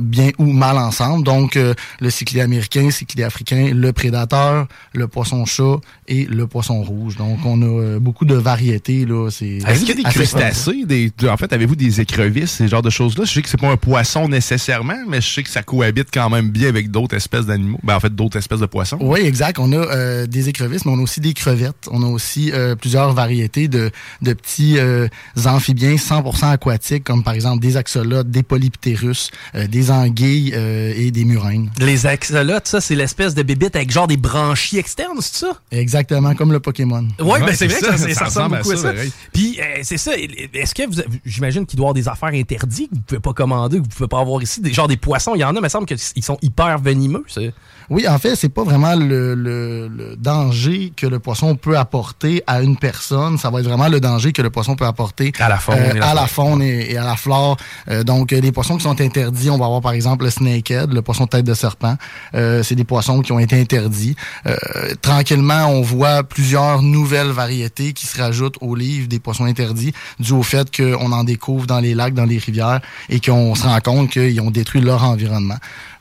bien 0.00 0.30
ou 0.38 0.46
mal 0.46 0.78
ensemble. 0.78 1.24
Donc, 1.24 1.56
le 1.56 2.10
cyclidé 2.10 2.40
américain, 2.40 2.84
le 2.84 2.90
cyclidé 2.90 3.24
africain, 3.24 3.70
le 3.74 3.92
prédateur 3.92 4.38
le 4.92 5.08
poisson-chat 5.08 5.80
et 6.06 6.24
le 6.24 6.46
poisson 6.46 6.82
rouge. 6.82 7.16
Donc, 7.16 7.38
on 7.44 7.60
a 7.62 7.64
euh, 7.64 7.98
beaucoup 7.98 8.24
de 8.24 8.34
variétés. 8.34 9.02
Est-ce 9.02 9.38
qu'il 9.38 9.88
y 9.88 9.92
a 9.92 9.94
des 9.94 10.02
crustacés? 10.02 10.84
Des, 10.84 11.12
en 11.28 11.36
fait, 11.36 11.52
avez-vous 11.52 11.76
des 11.76 12.00
écrevisses, 12.00 12.52
ces 12.52 12.68
genres 12.68 12.82
de 12.82 12.90
choses-là? 12.90 13.24
Je 13.24 13.32
sais 13.32 13.42
que 13.42 13.48
c'est 13.48 13.60
pas 13.60 13.70
un 13.70 13.76
poisson 13.76 14.28
nécessairement, 14.28 15.02
mais 15.06 15.20
je 15.20 15.28
sais 15.28 15.42
que 15.42 15.47
ça 15.48 15.62
cohabite 15.62 16.08
quand 16.12 16.30
même 16.30 16.50
bien 16.50 16.68
avec 16.68 16.90
d'autres 16.90 17.16
espèces 17.16 17.46
d'animaux. 17.46 17.78
Ben, 17.82 17.96
en 17.96 18.00
fait, 18.00 18.14
d'autres 18.14 18.36
espèces 18.36 18.60
de 18.60 18.66
poissons. 18.66 18.98
Oui, 19.00 19.20
exact. 19.20 19.58
On 19.58 19.72
a 19.72 19.76
euh, 19.76 20.26
des 20.26 20.48
écrevisses, 20.48 20.84
mais 20.84 20.92
on 20.92 20.98
a 20.98 21.02
aussi 21.02 21.20
des 21.20 21.34
crevettes. 21.34 21.88
On 21.90 22.02
a 22.02 22.06
aussi 22.06 22.52
euh, 22.52 22.74
plusieurs 22.74 23.12
variétés 23.12 23.68
de, 23.68 23.90
de 24.22 24.32
petits 24.32 24.78
amphibiens 25.46 25.94
100% 25.94 26.50
aquatiques, 26.50 27.04
comme 27.04 27.22
par 27.22 27.34
exemple 27.34 27.60
des 27.60 27.76
axolotes, 27.76 28.30
des 28.30 28.42
polyptérus, 28.42 29.30
des 29.54 29.90
anguilles 29.90 30.54
et 30.54 31.10
des 31.10 31.24
murènes. 31.24 31.70
Les 31.78 32.06
axolotes, 32.06 32.66
ça, 32.66 32.80
c'est 32.80 32.94
l'espèce 32.94 33.34
de 33.34 33.42
bébite 33.42 33.76
avec 33.76 33.90
genre 33.90 34.06
des 34.06 34.16
branchies 34.16 34.78
externes, 34.78 35.18
c'est 35.20 35.36
ça? 35.36 35.52
Exactement, 35.70 36.34
comme 36.34 36.52
le 36.52 36.60
Pokémon. 36.60 37.06
Oui, 37.20 37.40
ben 37.40 37.54
c'est 37.54 37.66
vrai 37.66 37.80
ça, 37.80 37.96
ça, 37.96 38.24
ressemble 38.24 38.58
beaucoup 38.58 38.72
à 38.72 38.76
ça. 38.76 38.92
Puis, 39.32 39.58
euh, 39.60 39.80
c'est 39.82 39.96
ça, 39.98 40.12
est-ce 40.16 40.74
que 40.74 40.86
vous, 40.86 41.00
j'imagine 41.24 41.66
qu'il 41.66 41.76
doit 41.76 41.84
y 41.84 41.86
avoir 41.86 41.94
des 41.94 42.08
affaires 42.08 42.38
interdites 42.38 42.90
que 42.90 42.94
vous 42.96 43.02
pouvez 43.02 43.20
pas 43.20 43.32
commander, 43.32 43.78
que 43.78 43.82
vous 43.82 43.88
pouvez 43.88 44.08
pas 44.08 44.20
avoir 44.20 44.42
ici, 44.42 44.60
des, 44.60 44.72
genre 44.72 44.88
des 44.88 44.96
poissons, 44.96 45.34
il 45.38 45.42
y 45.42 45.44
en 45.44 45.50
a, 45.50 45.52
mais 45.52 45.58
il 45.58 45.62
me 45.62 45.68
semble 45.68 45.86
qu'ils 45.86 46.24
sont 46.24 46.38
hyper 46.42 46.78
venimeux. 46.78 47.24
Oui, 47.90 48.06
en 48.06 48.18
fait, 48.18 48.36
c'est 48.36 48.48
pas 48.48 48.64
vraiment 48.64 48.94
le, 48.94 49.34
le, 49.34 50.16
danger 50.18 50.92
que 50.96 51.06
le 51.06 51.18
poisson 51.18 51.54
peut 51.54 51.78
apporter 51.78 52.42
à 52.46 52.60
une 52.60 52.76
personne, 52.76 53.38
ça 53.38 53.50
va 53.50 53.60
être 53.60 53.66
vraiment 53.66 53.88
le 53.88 54.00
danger 54.00 54.32
que 54.32 54.42
le 54.42 54.50
poisson 54.50 54.76
peut 54.76 54.84
apporter 54.84 55.32
à 55.38 55.48
la 55.48 55.58
faune, 55.58 55.76
euh, 55.78 55.94
et, 55.94 56.00
à 56.00 56.14
la 56.14 56.26
faune 56.26 56.62
et, 56.62 56.96
à 56.96 57.04
la 57.04 57.16
flore. 57.16 57.56
Euh, 57.88 58.02
donc, 58.02 58.32
les 58.32 58.52
poissons 58.52 58.76
qui 58.76 58.82
sont 58.82 59.00
interdits, 59.00 59.50
on 59.50 59.58
va 59.58 59.66
avoir 59.66 59.80
par 59.80 59.92
exemple 59.92 60.24
le 60.24 60.30
snakehead, 60.30 60.92
le 60.92 61.02
poisson 61.02 61.26
tête 61.26 61.44
de 61.44 61.54
serpent. 61.54 61.96
c'est 62.32 62.74
des 62.74 62.84
poissons 62.84 63.22
qui 63.22 63.32
ont 63.32 63.38
été 63.38 63.60
interdits 63.60 64.16
euh, 64.46 64.94
tranquillement, 65.00 65.66
on 65.68 65.82
voit 65.82 66.22
plusieurs 66.22 66.82
nouvelles 66.82 67.28
variétés 67.28 67.92
qui 67.92 68.06
se 68.06 68.20
rajoutent 68.20 68.56
au 68.60 68.74
livre 68.74 69.08
des 69.08 69.18
poissons 69.18 69.44
interdits, 69.44 69.92
dû 70.18 70.32
au 70.32 70.42
fait 70.42 70.74
qu'on 70.74 71.12
en 71.12 71.24
découvre 71.24 71.66
dans 71.66 71.80
les 71.80 71.94
lacs, 71.94 72.14
dans 72.14 72.24
les 72.24 72.38
rivières, 72.38 72.80
et 73.08 73.20
qu'on 73.20 73.54
se 73.54 73.64
rend 73.64 73.80
compte 73.80 74.10
qu'ils 74.10 74.40
ont 74.40 74.50
détruit 74.50 74.80
leur 74.80 75.04
environnement. 75.04 75.56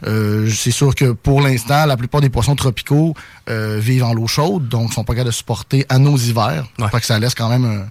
Euh, 0.06 0.50
c'est 0.50 0.72
sûr 0.72 0.94
que 0.94 1.12
pour 1.12 1.42
l'instant, 1.42 1.77
la 1.86 1.98
plupart 1.98 2.22
des 2.22 2.30
poissons 2.30 2.56
tropicaux 2.56 3.14
euh, 3.50 3.78
vivent 3.80 4.04
en 4.04 4.14
l'eau 4.14 4.28
chaude, 4.28 4.68
donc 4.68 4.94
sont 4.94 5.04
pas 5.04 5.14
capables 5.14 5.30
de 5.30 5.36
supporter 5.36 5.86
à 5.90 6.00
nos 6.00 6.18
hivers. 6.18 6.66
Ouais. 6.80 6.90
que 6.90 7.06
ça 7.06 7.20
laisse 7.20 7.36
quand 7.36 7.50
même 7.50 7.66
un, 7.66 7.88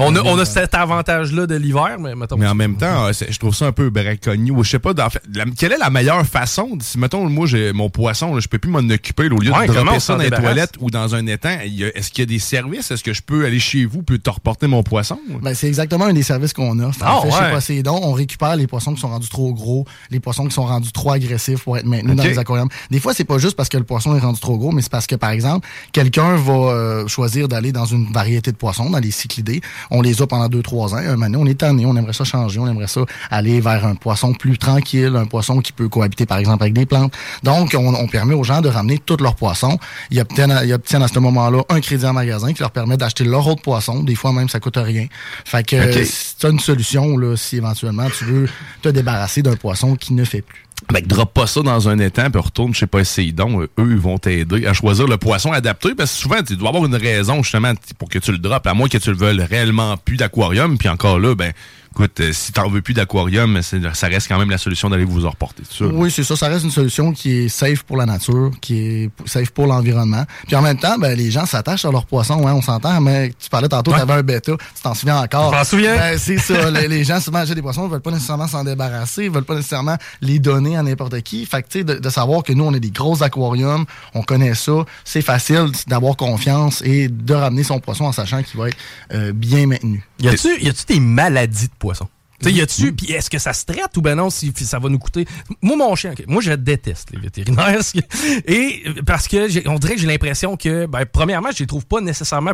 on 0.00 0.16
a, 0.16 0.22
on 0.22 0.38
a 0.38 0.44
cet 0.44 0.74
avantage-là 0.74 1.46
de 1.46 1.54
l'hiver, 1.54 1.96
mais 1.98 2.14
mettons. 2.14 2.36
Mais 2.36 2.46
en 2.46 2.54
même 2.54 2.76
temps, 2.76 3.10
je 3.12 3.38
trouve 3.38 3.54
ça 3.54 3.66
un 3.66 3.72
peu 3.72 3.90
braconnier. 3.90 4.52
Je 4.62 4.68
sais 4.68 4.78
pas, 4.78 4.92
en 4.92 5.10
fait, 5.10 5.22
quelle 5.58 5.72
est 5.72 5.78
la 5.78 5.90
meilleure 5.90 6.26
façon? 6.26 6.78
Si, 6.80 6.98
mettons, 6.98 7.28
moi, 7.28 7.46
j'ai 7.46 7.72
mon 7.72 7.90
poisson, 7.90 8.38
je 8.40 8.48
peux 8.48 8.58
plus 8.58 8.70
m'en 8.70 8.78
occuper. 8.78 9.26
au 9.26 9.38
lieu 9.38 9.50
de 9.50 9.72
dropper 9.72 10.00
ça 10.00 10.14
dans 10.14 10.22
les 10.22 10.30
toilettes 10.30 10.74
ou 10.80 10.90
dans 10.90 11.14
un 11.14 11.26
étang, 11.26 11.58
est-ce 11.60 12.10
qu'il 12.10 12.22
y 12.22 12.22
a 12.22 12.26
des 12.26 12.38
services? 12.38 12.90
Est-ce 12.90 13.04
que 13.04 13.12
je 13.12 13.22
peux 13.22 13.44
aller 13.44 13.60
chez 13.60 13.84
vous 13.84 14.02
et 14.12 14.18
te 14.18 14.30
reporter 14.30 14.66
mon 14.66 14.82
poisson? 14.82 15.18
Ben, 15.42 15.54
c'est 15.54 15.68
exactement 15.68 16.06
un 16.06 16.12
des 16.12 16.22
services 16.22 16.52
qu'on 16.52 16.78
a. 16.80 16.86
En 16.86 17.22
fait, 17.22 17.30
chez 17.30 17.50
Poséidon, 17.52 18.00
on 18.02 18.12
récupère 18.12 18.56
les 18.56 18.66
poissons 18.66 18.94
qui 18.94 19.00
sont 19.00 19.08
rendus 19.08 19.28
trop 19.28 19.52
gros, 19.52 19.86
les 20.10 20.20
poissons 20.20 20.46
qui 20.46 20.54
sont 20.54 20.66
rendus 20.66 20.92
trop 20.92 21.12
agressifs 21.12 21.64
pour 21.64 21.76
être 21.76 21.86
maintenus 21.86 22.16
dans 22.16 22.24
les 22.24 22.38
aquariums. 22.38 22.68
Des 22.90 23.00
fois, 23.00 23.14
c'est 23.14 23.24
pas 23.24 23.38
juste 23.38 23.56
parce 23.56 23.68
que 23.68 23.78
le 23.78 23.84
poisson 23.84 24.16
est 24.16 24.20
rendu 24.20 24.40
trop 24.40 24.56
gros, 24.58 24.72
mais 24.72 24.82
c'est 24.82 24.90
parce 24.90 25.06
que, 25.06 25.16
par 25.16 25.30
exemple, 25.30 25.66
quelqu'un 25.92 26.36
va 26.36 26.52
euh, 26.52 27.06
choisir 27.06 27.48
d'aller 27.48 27.72
dans 27.72 27.84
une 27.84 28.12
variété 28.12 28.52
de 28.52 28.56
poissons, 28.56 28.90
dans 28.90 28.98
les 28.98 29.10
cyclidés. 29.10 29.60
On 29.90 30.02
les 30.02 30.22
a 30.22 30.26
pendant 30.26 30.48
deux, 30.48 30.62
trois 30.62 30.94
ans. 30.94 30.98
Un 30.98 31.16
moment 31.16 31.38
on 31.40 31.46
est 31.46 31.58
tanné, 31.58 31.86
on 31.86 31.96
aimerait 31.96 32.12
ça 32.12 32.24
changer, 32.24 32.58
on 32.58 32.66
aimerait 32.66 32.86
ça 32.86 33.02
aller 33.30 33.60
vers 33.60 33.86
un 33.86 33.94
poisson 33.94 34.32
plus 34.32 34.58
tranquille, 34.58 35.12
un 35.16 35.26
poisson 35.26 35.60
qui 35.60 35.72
peut 35.72 35.88
cohabiter, 35.88 36.26
par 36.26 36.38
exemple, 36.38 36.62
avec 36.62 36.74
des 36.74 36.86
plantes. 36.86 37.12
Donc, 37.42 37.74
on, 37.78 38.06
permet 38.08 38.34
aux 38.34 38.44
gens 38.44 38.60
de 38.60 38.68
ramener 38.68 38.98
tous 38.98 39.18
leurs 39.18 39.36
poissons. 39.36 39.78
Ils 40.10 40.20
obtiennent, 40.20 40.58
ils 40.64 40.72
obtiennent 40.72 41.02
à 41.02 41.08
ce 41.08 41.18
moment-là 41.18 41.62
un 41.68 41.80
crédit 41.80 42.06
en 42.06 42.12
magasin 42.12 42.52
qui 42.52 42.60
leur 42.60 42.70
permet 42.70 42.96
d'acheter 42.96 43.24
leur 43.24 43.46
autre 43.46 43.62
poisson. 43.62 44.02
Des 44.02 44.14
fois, 44.14 44.32
même, 44.32 44.48
ça 44.48 44.60
coûte 44.60 44.78
rien. 44.78 45.06
Fait 45.44 45.66
que 45.66 45.76
c'est 46.04 46.48
une 46.48 46.60
solution, 46.60 47.16
là, 47.16 47.36
si 47.36 47.56
éventuellement 47.56 48.08
tu 48.10 48.24
veux 48.24 48.48
te 48.82 48.88
débarrasser 48.88 49.42
d'un 49.42 49.56
poisson 49.56 49.96
qui 49.96 50.14
ne 50.14 50.24
fait 50.24 50.42
plus. 50.42 50.64
Ben, 50.88 51.04
drop 51.06 51.32
pas 51.34 51.46
ça 51.46 51.62
dans 51.62 51.88
un 51.88 51.98
étang, 51.98 52.30
puis 52.30 52.40
retourne 52.40 52.74
chez 52.74 52.86
Poséidon. 52.86 53.62
Eux, 53.62 53.68
ils 53.78 53.96
vont 53.96 54.18
t'aider 54.18 54.66
à 54.66 54.72
choisir 54.72 55.06
le 55.06 55.18
poisson 55.18 55.52
adapté, 55.52 55.94
parce 55.94 56.12
que 56.12 56.18
souvent, 56.18 56.42
tu 56.42 56.56
dois 56.56 56.70
avoir 56.70 56.84
une 56.84 56.96
raison, 56.96 57.42
justement, 57.42 57.72
pour 57.98 58.08
que 58.08 58.18
tu 58.18 58.32
le 58.32 58.38
droppes, 58.38 58.66
à 58.66 58.74
moins 58.74 58.88
que 58.88 58.98
tu 58.98 59.10
le 59.10 59.16
veuilles 59.16 59.42
réellement 59.42 59.96
plus 59.96 60.16
d'aquarium, 60.16 60.78
puis 60.78 60.88
encore 60.88 61.18
là, 61.18 61.34
ben, 61.34 61.52
écoute, 61.92 62.20
euh, 62.20 62.32
si 62.32 62.52
t'en 62.52 62.68
veux 62.68 62.82
plus 62.82 62.94
d'aquarium, 62.94 63.60
ça 63.62 64.06
reste 64.06 64.28
quand 64.28 64.38
même 64.38 64.50
la 64.50 64.58
solution 64.58 64.88
d'aller 64.88 65.04
vous 65.04 65.26
en 65.26 65.30
reporter. 65.30 65.62
Oui, 65.80 66.10
c'est 66.10 66.24
ça. 66.24 66.36
Ça 66.36 66.48
reste 66.48 66.64
une 66.64 66.70
solution 66.70 67.12
qui 67.12 67.32
est 67.32 67.48
safe 67.48 67.82
pour 67.82 67.96
la 67.96 68.06
nature, 68.06 68.50
qui 68.60 68.78
est 68.78 69.10
safe 69.26 69.50
pour 69.50 69.66
l'environnement. 69.66 70.24
Puis 70.46 70.56
en 70.56 70.62
même 70.62 70.78
temps, 70.78 70.98
ben, 70.98 71.16
les 71.16 71.30
gens 71.30 71.46
s'attachent 71.46 71.84
à 71.84 71.90
leurs 71.90 72.06
poissons, 72.06 72.46
hein, 72.46 72.54
on 72.54 72.62
s'entend, 72.62 73.00
mais 73.00 73.32
tu 73.38 73.48
parlais 73.50 73.68
tantôt, 73.68 73.92
tu 73.92 74.00
avais 74.00 74.12
un 74.12 74.22
bêta, 74.22 74.52
tu 74.52 74.82
t'en 74.82 74.94
souviens 74.94 75.18
encore. 75.18 75.52
Je 75.52 75.58
m'en 75.58 75.64
souviens? 75.64 75.96
Ben, 75.96 76.18
c'est 76.18 76.38
ça. 76.38 76.70
les, 76.88 77.04
gens 77.04 77.20
souvent 77.20 77.40
achètent 77.40 77.54
des 77.54 77.62
poissons, 77.62 77.86
ils 77.86 77.90
veulent 77.90 78.00
pas 78.00 78.10
nécessairement 78.10 78.46
s'en 78.46 78.64
débarrasser, 78.64 79.24
ils 79.24 79.30
veulent 79.30 79.44
pas 79.44 79.54
nécessairement 79.56 79.96
les 80.20 80.38
donner 80.38 80.76
à 80.76 80.82
n'importe 80.82 81.20
qui. 81.22 81.44
Fait 81.46 81.62
que, 81.62 81.68
tu 81.68 81.78
sais, 81.78 81.84
de, 81.84 82.10
savoir 82.10 82.42
que 82.42 82.52
nous, 82.52 82.64
on 82.64 82.74
est 82.74 82.80
des 82.80 82.90
gros 82.90 83.22
aquariums, 83.22 83.84
on 84.14 84.22
connaît 84.22 84.54
ça, 84.54 84.84
c'est 85.04 85.22
facile 85.22 85.70
d'avoir 85.86 86.16
confiance 86.16 86.82
et 86.82 87.08
de 87.08 87.34
ramener 87.34 87.62
son 87.62 87.80
poisson 87.80 88.04
en 88.04 88.12
sachant 88.12 88.42
qu'il 88.42 88.58
va 88.58 88.68
être 88.68 88.76
euh, 89.12 89.32
bien 89.32 89.66
maintenu. 89.66 90.04
Y 90.20 90.28
a-tu 90.28 90.86
des 90.86 91.00
maladies 91.00 91.68
de 91.68 91.72
poissons? 91.80 92.08
Tu 92.42 92.50
y 92.52 92.60
a-tu, 92.62 92.94
puis 92.94 93.12
est-ce 93.12 93.28
que 93.28 93.38
ça 93.38 93.52
se 93.52 93.66
traite 93.66 93.94
ou 93.98 94.00
ben 94.00 94.14
non, 94.14 94.30
si, 94.30 94.52
ça 94.56 94.78
va 94.78 94.88
nous 94.88 94.98
coûter? 94.98 95.26
Moi, 95.60 95.76
mon 95.76 95.94
chien, 95.94 96.14
moi, 96.26 96.40
je 96.40 96.52
déteste 96.52 97.10
les 97.10 97.18
vétérinaires. 97.18 97.80
Et 98.46 98.82
parce 99.04 99.28
que 99.28 99.68
on 99.68 99.78
dirait 99.78 99.96
que 99.96 100.00
j'ai 100.00 100.06
l'impression 100.06 100.56
que, 100.56 100.86
ben, 100.86 101.04
premièrement, 101.04 101.50
je 101.52 101.58
les 101.58 101.66
trouve 101.66 101.84
pas 101.84 102.00
nécessairement 102.00 102.52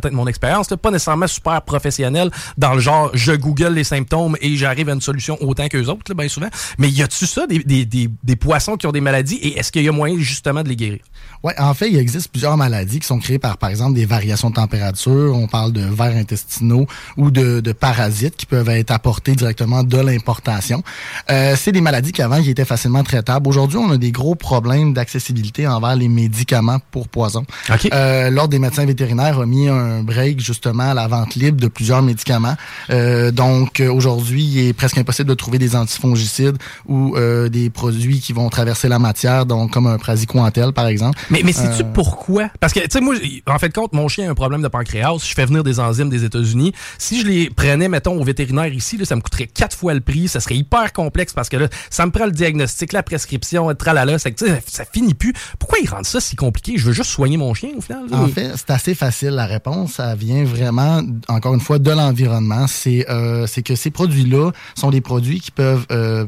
peut-être 0.00 0.14
mon 0.14 0.26
expérience, 0.26 0.68
pas 0.68 0.90
nécessairement 0.90 1.26
super 1.26 1.62
professionnelle 1.62 2.30
dans 2.56 2.74
le 2.74 2.80
genre 2.80 3.10
je 3.14 3.32
google 3.32 3.74
les 3.74 3.84
symptômes 3.84 4.36
et 4.40 4.56
j'arrive 4.56 4.88
à 4.88 4.92
une 4.92 5.00
solution 5.00 5.36
autant 5.40 5.68
qu'eux 5.68 5.86
autres, 5.86 6.14
bien 6.14 6.28
souvent. 6.28 6.48
Mais 6.78 6.88
y 6.88 7.02
a-tu 7.02 7.26
ça, 7.26 7.46
des, 7.46 7.58
des, 7.60 7.84
des, 7.84 8.08
des, 8.22 8.36
poissons 8.36 8.76
qui 8.76 8.86
ont 8.86 8.92
des 8.92 9.00
maladies 9.00 9.36
et 9.36 9.58
est-ce 9.58 9.72
qu'il 9.72 9.82
y 9.82 9.88
a 9.88 9.92
moyen 9.92 10.18
justement 10.18 10.62
de 10.62 10.68
les 10.68 10.76
guérir? 10.76 11.00
Oui, 11.42 11.52
en 11.58 11.74
fait, 11.74 11.90
il 11.90 11.98
existe 11.98 12.30
plusieurs 12.30 12.56
maladies 12.56 13.00
qui 13.00 13.06
sont 13.06 13.18
créées 13.18 13.38
par, 13.38 13.58
par 13.58 13.70
exemple, 13.70 13.94
des 13.94 14.06
variations 14.06 14.50
de 14.50 14.54
température. 14.54 15.34
On 15.34 15.48
parle 15.48 15.72
de 15.72 15.82
vers 15.82 16.16
intestinaux 16.16 16.86
ou 17.16 17.30
de, 17.30 17.60
de 17.60 17.72
parasites 17.72 18.36
qui 18.36 18.46
peuvent 18.46 18.68
être 18.68 18.92
apportés 18.92 19.34
directement 19.34 19.82
de 19.82 19.98
l'importation. 19.98 20.82
Euh, 21.30 21.54
c'est 21.56 21.72
des 21.72 21.80
maladies 21.80 22.12
qui 22.12 22.22
avant 22.22 22.40
qui 22.40 22.50
étaient 22.50 22.64
facilement 22.64 23.02
traitables. 23.02 23.48
Aujourd'hui, 23.48 23.78
on 23.78 23.90
a 23.90 23.96
des 23.96 24.12
gros 24.12 24.36
problèmes 24.36 24.94
d'accessibilité 24.94 25.66
envers 25.66 25.96
les 25.96 26.08
médicaments 26.08 26.78
pour 26.90 27.08
poison. 27.08 27.44
Euh, 27.92 28.30
L'Ordre 28.30 28.50
des 28.50 28.58
médecins 28.58 28.86
vétérinaires 28.86 29.40
a 29.40 29.46
mis 29.46 29.68
un 29.68 29.81
break 30.02 30.40
justement 30.40 30.90
à 30.90 30.94
la 30.94 31.06
vente 31.08 31.34
libre 31.34 31.60
de 31.60 31.68
plusieurs 31.68 32.02
médicaments. 32.02 32.56
Euh, 32.90 33.30
donc 33.30 33.80
euh, 33.80 33.92
aujourd'hui, 33.92 34.44
il 34.44 34.68
est 34.68 34.72
presque 34.72 34.98
impossible 34.98 35.28
de 35.28 35.34
trouver 35.34 35.58
des 35.58 35.76
antifongicides 35.76 36.56
ou 36.86 37.16
euh, 37.16 37.48
des 37.48 37.70
produits 37.70 38.20
qui 38.20 38.32
vont 38.32 38.48
traverser 38.48 38.88
la 38.88 38.98
matière, 38.98 39.46
donc 39.46 39.70
comme 39.70 39.86
un 39.86 39.98
praziquantel 39.98 40.72
par 40.72 40.86
exemple. 40.86 41.18
Mais, 41.30 41.42
mais 41.44 41.52
sais-tu 41.52 41.82
euh. 41.82 41.92
pourquoi? 41.92 42.50
Parce 42.60 42.72
que, 42.72 42.80
tu 42.80 42.88
sais, 42.90 43.00
moi, 43.00 43.14
en 43.46 43.58
fait, 43.58 43.72
compte, 43.72 43.92
mon 43.92 44.08
chien 44.08 44.28
a 44.28 44.30
un 44.30 44.34
problème 44.34 44.62
de 44.62 44.68
pancréas. 44.68 45.18
Je 45.26 45.34
fais 45.34 45.46
venir 45.46 45.64
des 45.64 45.80
enzymes 45.80 46.10
des 46.10 46.24
États-Unis. 46.24 46.72
Si 46.98 47.20
je 47.20 47.26
les 47.26 47.50
prenais, 47.50 47.88
mettons, 47.88 48.20
au 48.20 48.24
vétérinaire 48.24 48.72
ici, 48.72 48.96
là, 48.96 49.04
ça 49.04 49.16
me 49.16 49.20
coûterait 49.20 49.46
quatre 49.46 49.76
fois 49.76 49.94
le 49.94 50.00
prix. 50.00 50.28
Ça 50.28 50.40
serait 50.40 50.56
hyper 50.56 50.92
complexe 50.92 51.32
parce 51.32 51.48
que 51.48 51.56
là, 51.56 51.68
ça 51.90 52.06
me 52.06 52.10
prend 52.10 52.26
le 52.26 52.32
diagnostic, 52.32 52.92
la 52.92 53.02
prescription, 53.02 53.72
tralala. 53.74 54.18
Ça, 54.18 54.30
ça 54.66 54.84
finit 54.84 55.14
plus. 55.14 55.32
Pourquoi 55.58 55.78
ils 55.78 55.88
rendent 55.88 56.06
ça 56.06 56.20
si 56.20 56.36
compliqué? 56.36 56.76
Je 56.76 56.86
veux 56.86 56.92
juste 56.92 57.10
soigner 57.10 57.36
mon 57.36 57.54
chien, 57.54 57.70
au 57.76 57.80
final. 57.80 58.04
En 58.12 58.28
fait, 58.28 58.52
c'est 58.56 58.70
assez 58.70 58.94
facile, 58.94 59.30
la 59.30 59.46
réponse. 59.46 59.71
Ça 59.86 60.14
vient 60.14 60.44
vraiment, 60.44 61.02
encore 61.28 61.54
une 61.54 61.60
fois, 61.60 61.78
de 61.78 61.90
l'environnement. 61.90 62.66
C'est 62.66 63.08
euh, 63.08 63.46
que 63.64 63.74
ces 63.74 63.90
produits-là 63.90 64.50
sont 64.74 64.90
des 64.90 65.00
produits 65.00 65.40
qui 65.40 65.50
peuvent... 65.50 65.86
Euh, 65.90 66.26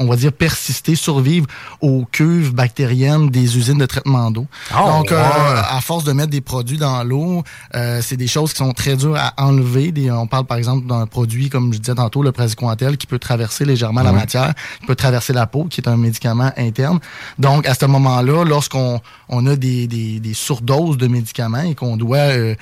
on 0.00 0.06
va 0.06 0.16
dire, 0.16 0.32
persister, 0.32 0.94
survivre 0.94 1.46
aux 1.82 2.06
cuves 2.10 2.54
bactériennes 2.54 3.28
des 3.28 3.58
usines 3.58 3.78
de 3.78 3.84
traitement 3.84 4.30
d'eau. 4.30 4.46
Ah, 4.74 4.84
Donc, 4.86 5.12
euh, 5.12 5.20
à 5.20 5.80
force 5.82 6.04
de 6.04 6.12
mettre 6.12 6.30
des 6.30 6.40
produits 6.40 6.78
dans 6.78 7.04
l'eau, 7.04 7.44
euh, 7.76 8.00
c'est 8.02 8.16
des 8.16 8.26
choses 8.26 8.52
qui 8.52 8.58
sont 8.58 8.72
très 8.72 8.96
dures 8.96 9.16
à 9.16 9.34
enlever. 9.36 9.92
on 10.10 10.26
parle, 10.26 10.46
par 10.46 10.56
exemple, 10.56 10.86
d'un 10.86 11.06
produit, 11.06 11.50
comme 11.50 11.74
je 11.74 11.78
disais 11.78 11.94
tantôt, 11.94 12.22
le 12.22 12.32
praziquantel, 12.32 12.96
qui 12.96 13.06
peut 13.06 13.18
traverser 13.18 13.66
légèrement 13.66 14.02
la 14.02 14.12
matière, 14.12 14.54
qui 14.80 14.86
peut 14.86 14.94
traverser 14.94 15.34
la 15.34 15.46
peau, 15.46 15.64
qui 15.64 15.82
est 15.82 15.88
un 15.88 15.98
médicament 15.98 16.50
interne. 16.56 16.98
Donc, 17.38 17.66
à 17.66 17.74
ce 17.74 17.84
moment-là, 17.84 18.44
lorsqu'on 18.44 19.00
on 19.28 19.46
a 19.46 19.54
des, 19.54 19.86
des, 19.86 20.18
des, 20.18 20.34
surdoses 20.34 20.96
de 20.96 21.08
médicaments 21.08 21.60
et 21.60 21.74
qu'on 21.74 21.98
doit, 21.98 22.18
euh, 22.18 22.54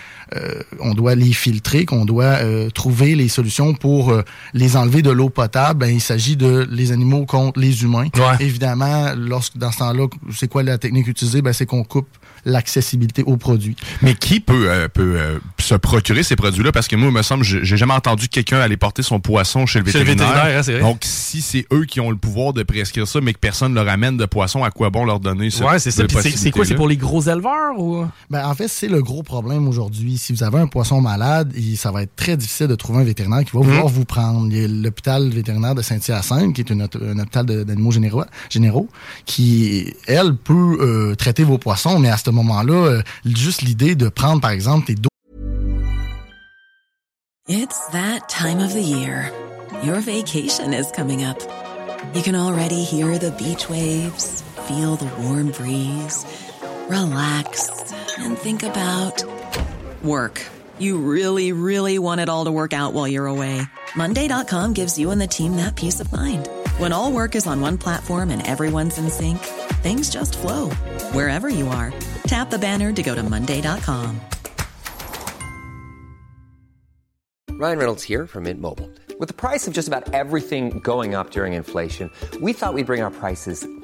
on 0.80 0.92
doit 0.92 1.14
les 1.14 1.32
filtrer, 1.32 1.84
qu'on 1.84 2.04
doit 2.04 2.38
trouver 2.74 3.14
les 3.14 3.28
solutions 3.28 3.74
pour 3.74 4.12
les 4.54 4.76
enlever 4.76 5.02
de 5.02 5.10
l'eau 5.10 5.28
potable, 5.28 5.80
ben, 5.80 5.94
il 5.94 6.00
s'agit 6.00 6.36
de 6.36 6.66
les 6.70 6.90
animaux 6.90 7.26
contre 7.28 7.60
les 7.60 7.84
humains. 7.84 8.08
Évidemment, 8.40 9.12
lorsque 9.16 9.56
dans 9.56 9.70
ce 9.70 9.78
temps-là, 9.78 10.08
c'est 10.34 10.48
quoi 10.48 10.64
la 10.64 10.78
technique 10.78 11.06
utilisée? 11.06 11.42
Ben, 11.42 11.52
c'est 11.52 11.66
qu'on 11.66 11.84
coupe 11.84 12.08
l'accessibilité 12.48 13.22
aux 13.24 13.36
produits. 13.36 13.76
Mais 14.02 14.14
qui 14.14 14.40
peut, 14.40 14.68
euh, 14.68 14.88
peut 14.88 15.14
euh, 15.16 15.38
se 15.58 15.74
procurer 15.74 16.22
ces 16.22 16.36
produits-là? 16.36 16.72
Parce 16.72 16.88
que 16.88 16.96
moi, 16.96 17.08
il 17.08 17.14
me 17.14 17.22
semble, 17.22 17.44
j'ai 17.44 17.76
jamais 17.76 17.92
entendu 17.92 18.28
quelqu'un 18.28 18.58
aller 18.58 18.76
porter 18.76 19.02
son 19.02 19.20
poisson 19.20 19.66
chez 19.66 19.78
le 19.78 19.84
vétérinaire. 19.84 20.62
Hein, 20.68 20.80
Donc, 20.80 20.98
si 21.02 21.42
c'est 21.42 21.66
eux 21.72 21.84
qui 21.84 22.00
ont 22.00 22.10
le 22.10 22.16
pouvoir 22.16 22.52
de 22.52 22.62
prescrire 22.62 23.06
ça, 23.06 23.20
mais 23.20 23.32
que 23.32 23.38
personne 23.38 23.72
ne 23.72 23.76
leur 23.76 23.88
amène 23.88 24.16
de 24.16 24.26
poisson, 24.26 24.64
à 24.64 24.70
quoi 24.70 24.90
bon 24.90 25.04
leur 25.04 25.20
donner 25.20 25.50
ça? 25.50 25.66
Ouais, 25.66 25.78
c'est 25.78 25.90
ça. 25.90 26.04
C'est 26.08 26.50
quoi? 26.50 26.64
C'est 26.64 26.74
pour 26.74 26.88
les 26.88 26.96
gros 26.96 27.22
éleveurs? 27.22 27.78
Ou? 27.78 28.06
Ben, 28.30 28.46
en 28.46 28.54
fait, 28.54 28.68
c'est 28.68 28.88
le 28.88 29.02
gros 29.02 29.22
problème 29.22 29.68
aujourd'hui. 29.68 30.18
Si 30.18 30.32
vous 30.32 30.42
avez 30.42 30.58
un 30.58 30.66
poisson 30.66 31.00
malade, 31.00 31.52
ça 31.76 31.90
va 31.90 32.02
être 32.02 32.16
très 32.16 32.36
difficile 32.36 32.66
de 32.66 32.74
trouver 32.74 33.00
un 33.00 33.04
vétérinaire 33.04 33.44
qui 33.44 33.56
va 33.56 33.60
vouloir 33.60 33.86
mhm. 33.86 33.92
vous 33.92 34.04
prendre. 34.04 34.46
Il 34.50 34.56
y 34.56 34.64
a 34.64 34.68
l'hôpital 34.68 35.28
vétérinaire 35.28 35.74
de 35.74 35.82
Saint-Hyacinthe, 35.82 36.54
qui 36.54 36.62
est 36.62 36.72
un 36.72 36.80
hôpital 36.80 37.46
d'animaux 37.46 37.90
généraux, 37.90 38.24
généraux, 38.50 38.88
qui, 39.26 39.92
elle, 40.06 40.34
peut 40.34 40.78
euh, 40.80 41.14
traiter 41.14 41.44
vos 41.44 41.58
poissons, 41.58 41.98
mais 41.98 42.08
à 42.08 42.16
ce 42.16 42.30
moment-là, 42.38 42.74
euh, 42.74 43.02
juste 43.24 43.62
l'idée 43.62 43.94
de 43.94 44.08
prendre, 44.08 44.40
par 44.40 44.50
exemple, 44.50 44.86
tes 44.86 44.94
dos. 44.94 45.08
It's 47.48 47.78
that 47.92 48.28
time 48.28 48.58
of 48.58 48.72
the 48.74 48.82
year. 48.82 49.32
Your 49.82 50.00
vacation 50.00 50.72
is 50.72 50.90
coming 50.90 51.24
up. 51.24 51.38
You 52.14 52.22
can 52.22 52.34
already 52.34 52.84
hear 52.84 53.18
the 53.18 53.30
beach 53.32 53.68
waves, 53.68 54.42
feel 54.66 54.96
the 54.96 55.08
warm 55.22 55.50
breeze, 55.50 56.24
relax, 56.88 57.70
and 58.18 58.36
think 58.36 58.62
about 58.62 59.24
work. 60.02 60.44
You 60.78 60.98
really, 60.98 61.52
really 61.52 61.98
want 61.98 62.20
it 62.20 62.28
all 62.28 62.44
to 62.44 62.52
work 62.52 62.72
out 62.72 62.92
while 62.92 63.08
you're 63.08 63.26
away. 63.26 63.62
Monday.com 63.96 64.74
gives 64.74 64.98
you 64.98 65.10
and 65.10 65.20
the 65.20 65.26
team 65.26 65.56
that 65.56 65.74
peace 65.74 66.00
of 66.00 66.12
mind. 66.12 66.48
When 66.78 66.92
all 66.92 67.10
work 67.12 67.34
is 67.34 67.46
on 67.46 67.60
one 67.60 67.78
platform 67.78 68.30
and 68.30 68.46
everyone's 68.46 68.98
in 68.98 69.10
sync, 69.10 69.38
things 69.82 70.10
just 70.10 70.38
flow 70.38 70.70
wherever 71.12 71.48
you 71.48 71.68
are. 71.68 71.92
Tap 72.28 72.50
the 72.50 72.58
banner 72.58 72.92
to 72.92 73.02
go 73.02 73.14
to 73.14 73.22
Monday.com. 73.22 74.20
Ryan 77.58 77.78
Reynolds 77.78 78.04
here 78.04 78.24
from 78.24 78.44
Mint 78.44 78.60
Mobile. 78.60 78.88
With 79.18 79.26
the 79.26 79.34
price 79.34 79.66
of 79.66 79.74
just 79.74 79.88
about 79.88 80.14
everything 80.14 80.78
going 80.78 81.16
up 81.16 81.30
during 81.30 81.54
inflation, 81.54 82.08
we 82.40 82.52
thought 82.52 82.72
we'd 82.74 82.86
bring 82.86 83.02
our 83.02 83.10
prices 83.10 83.66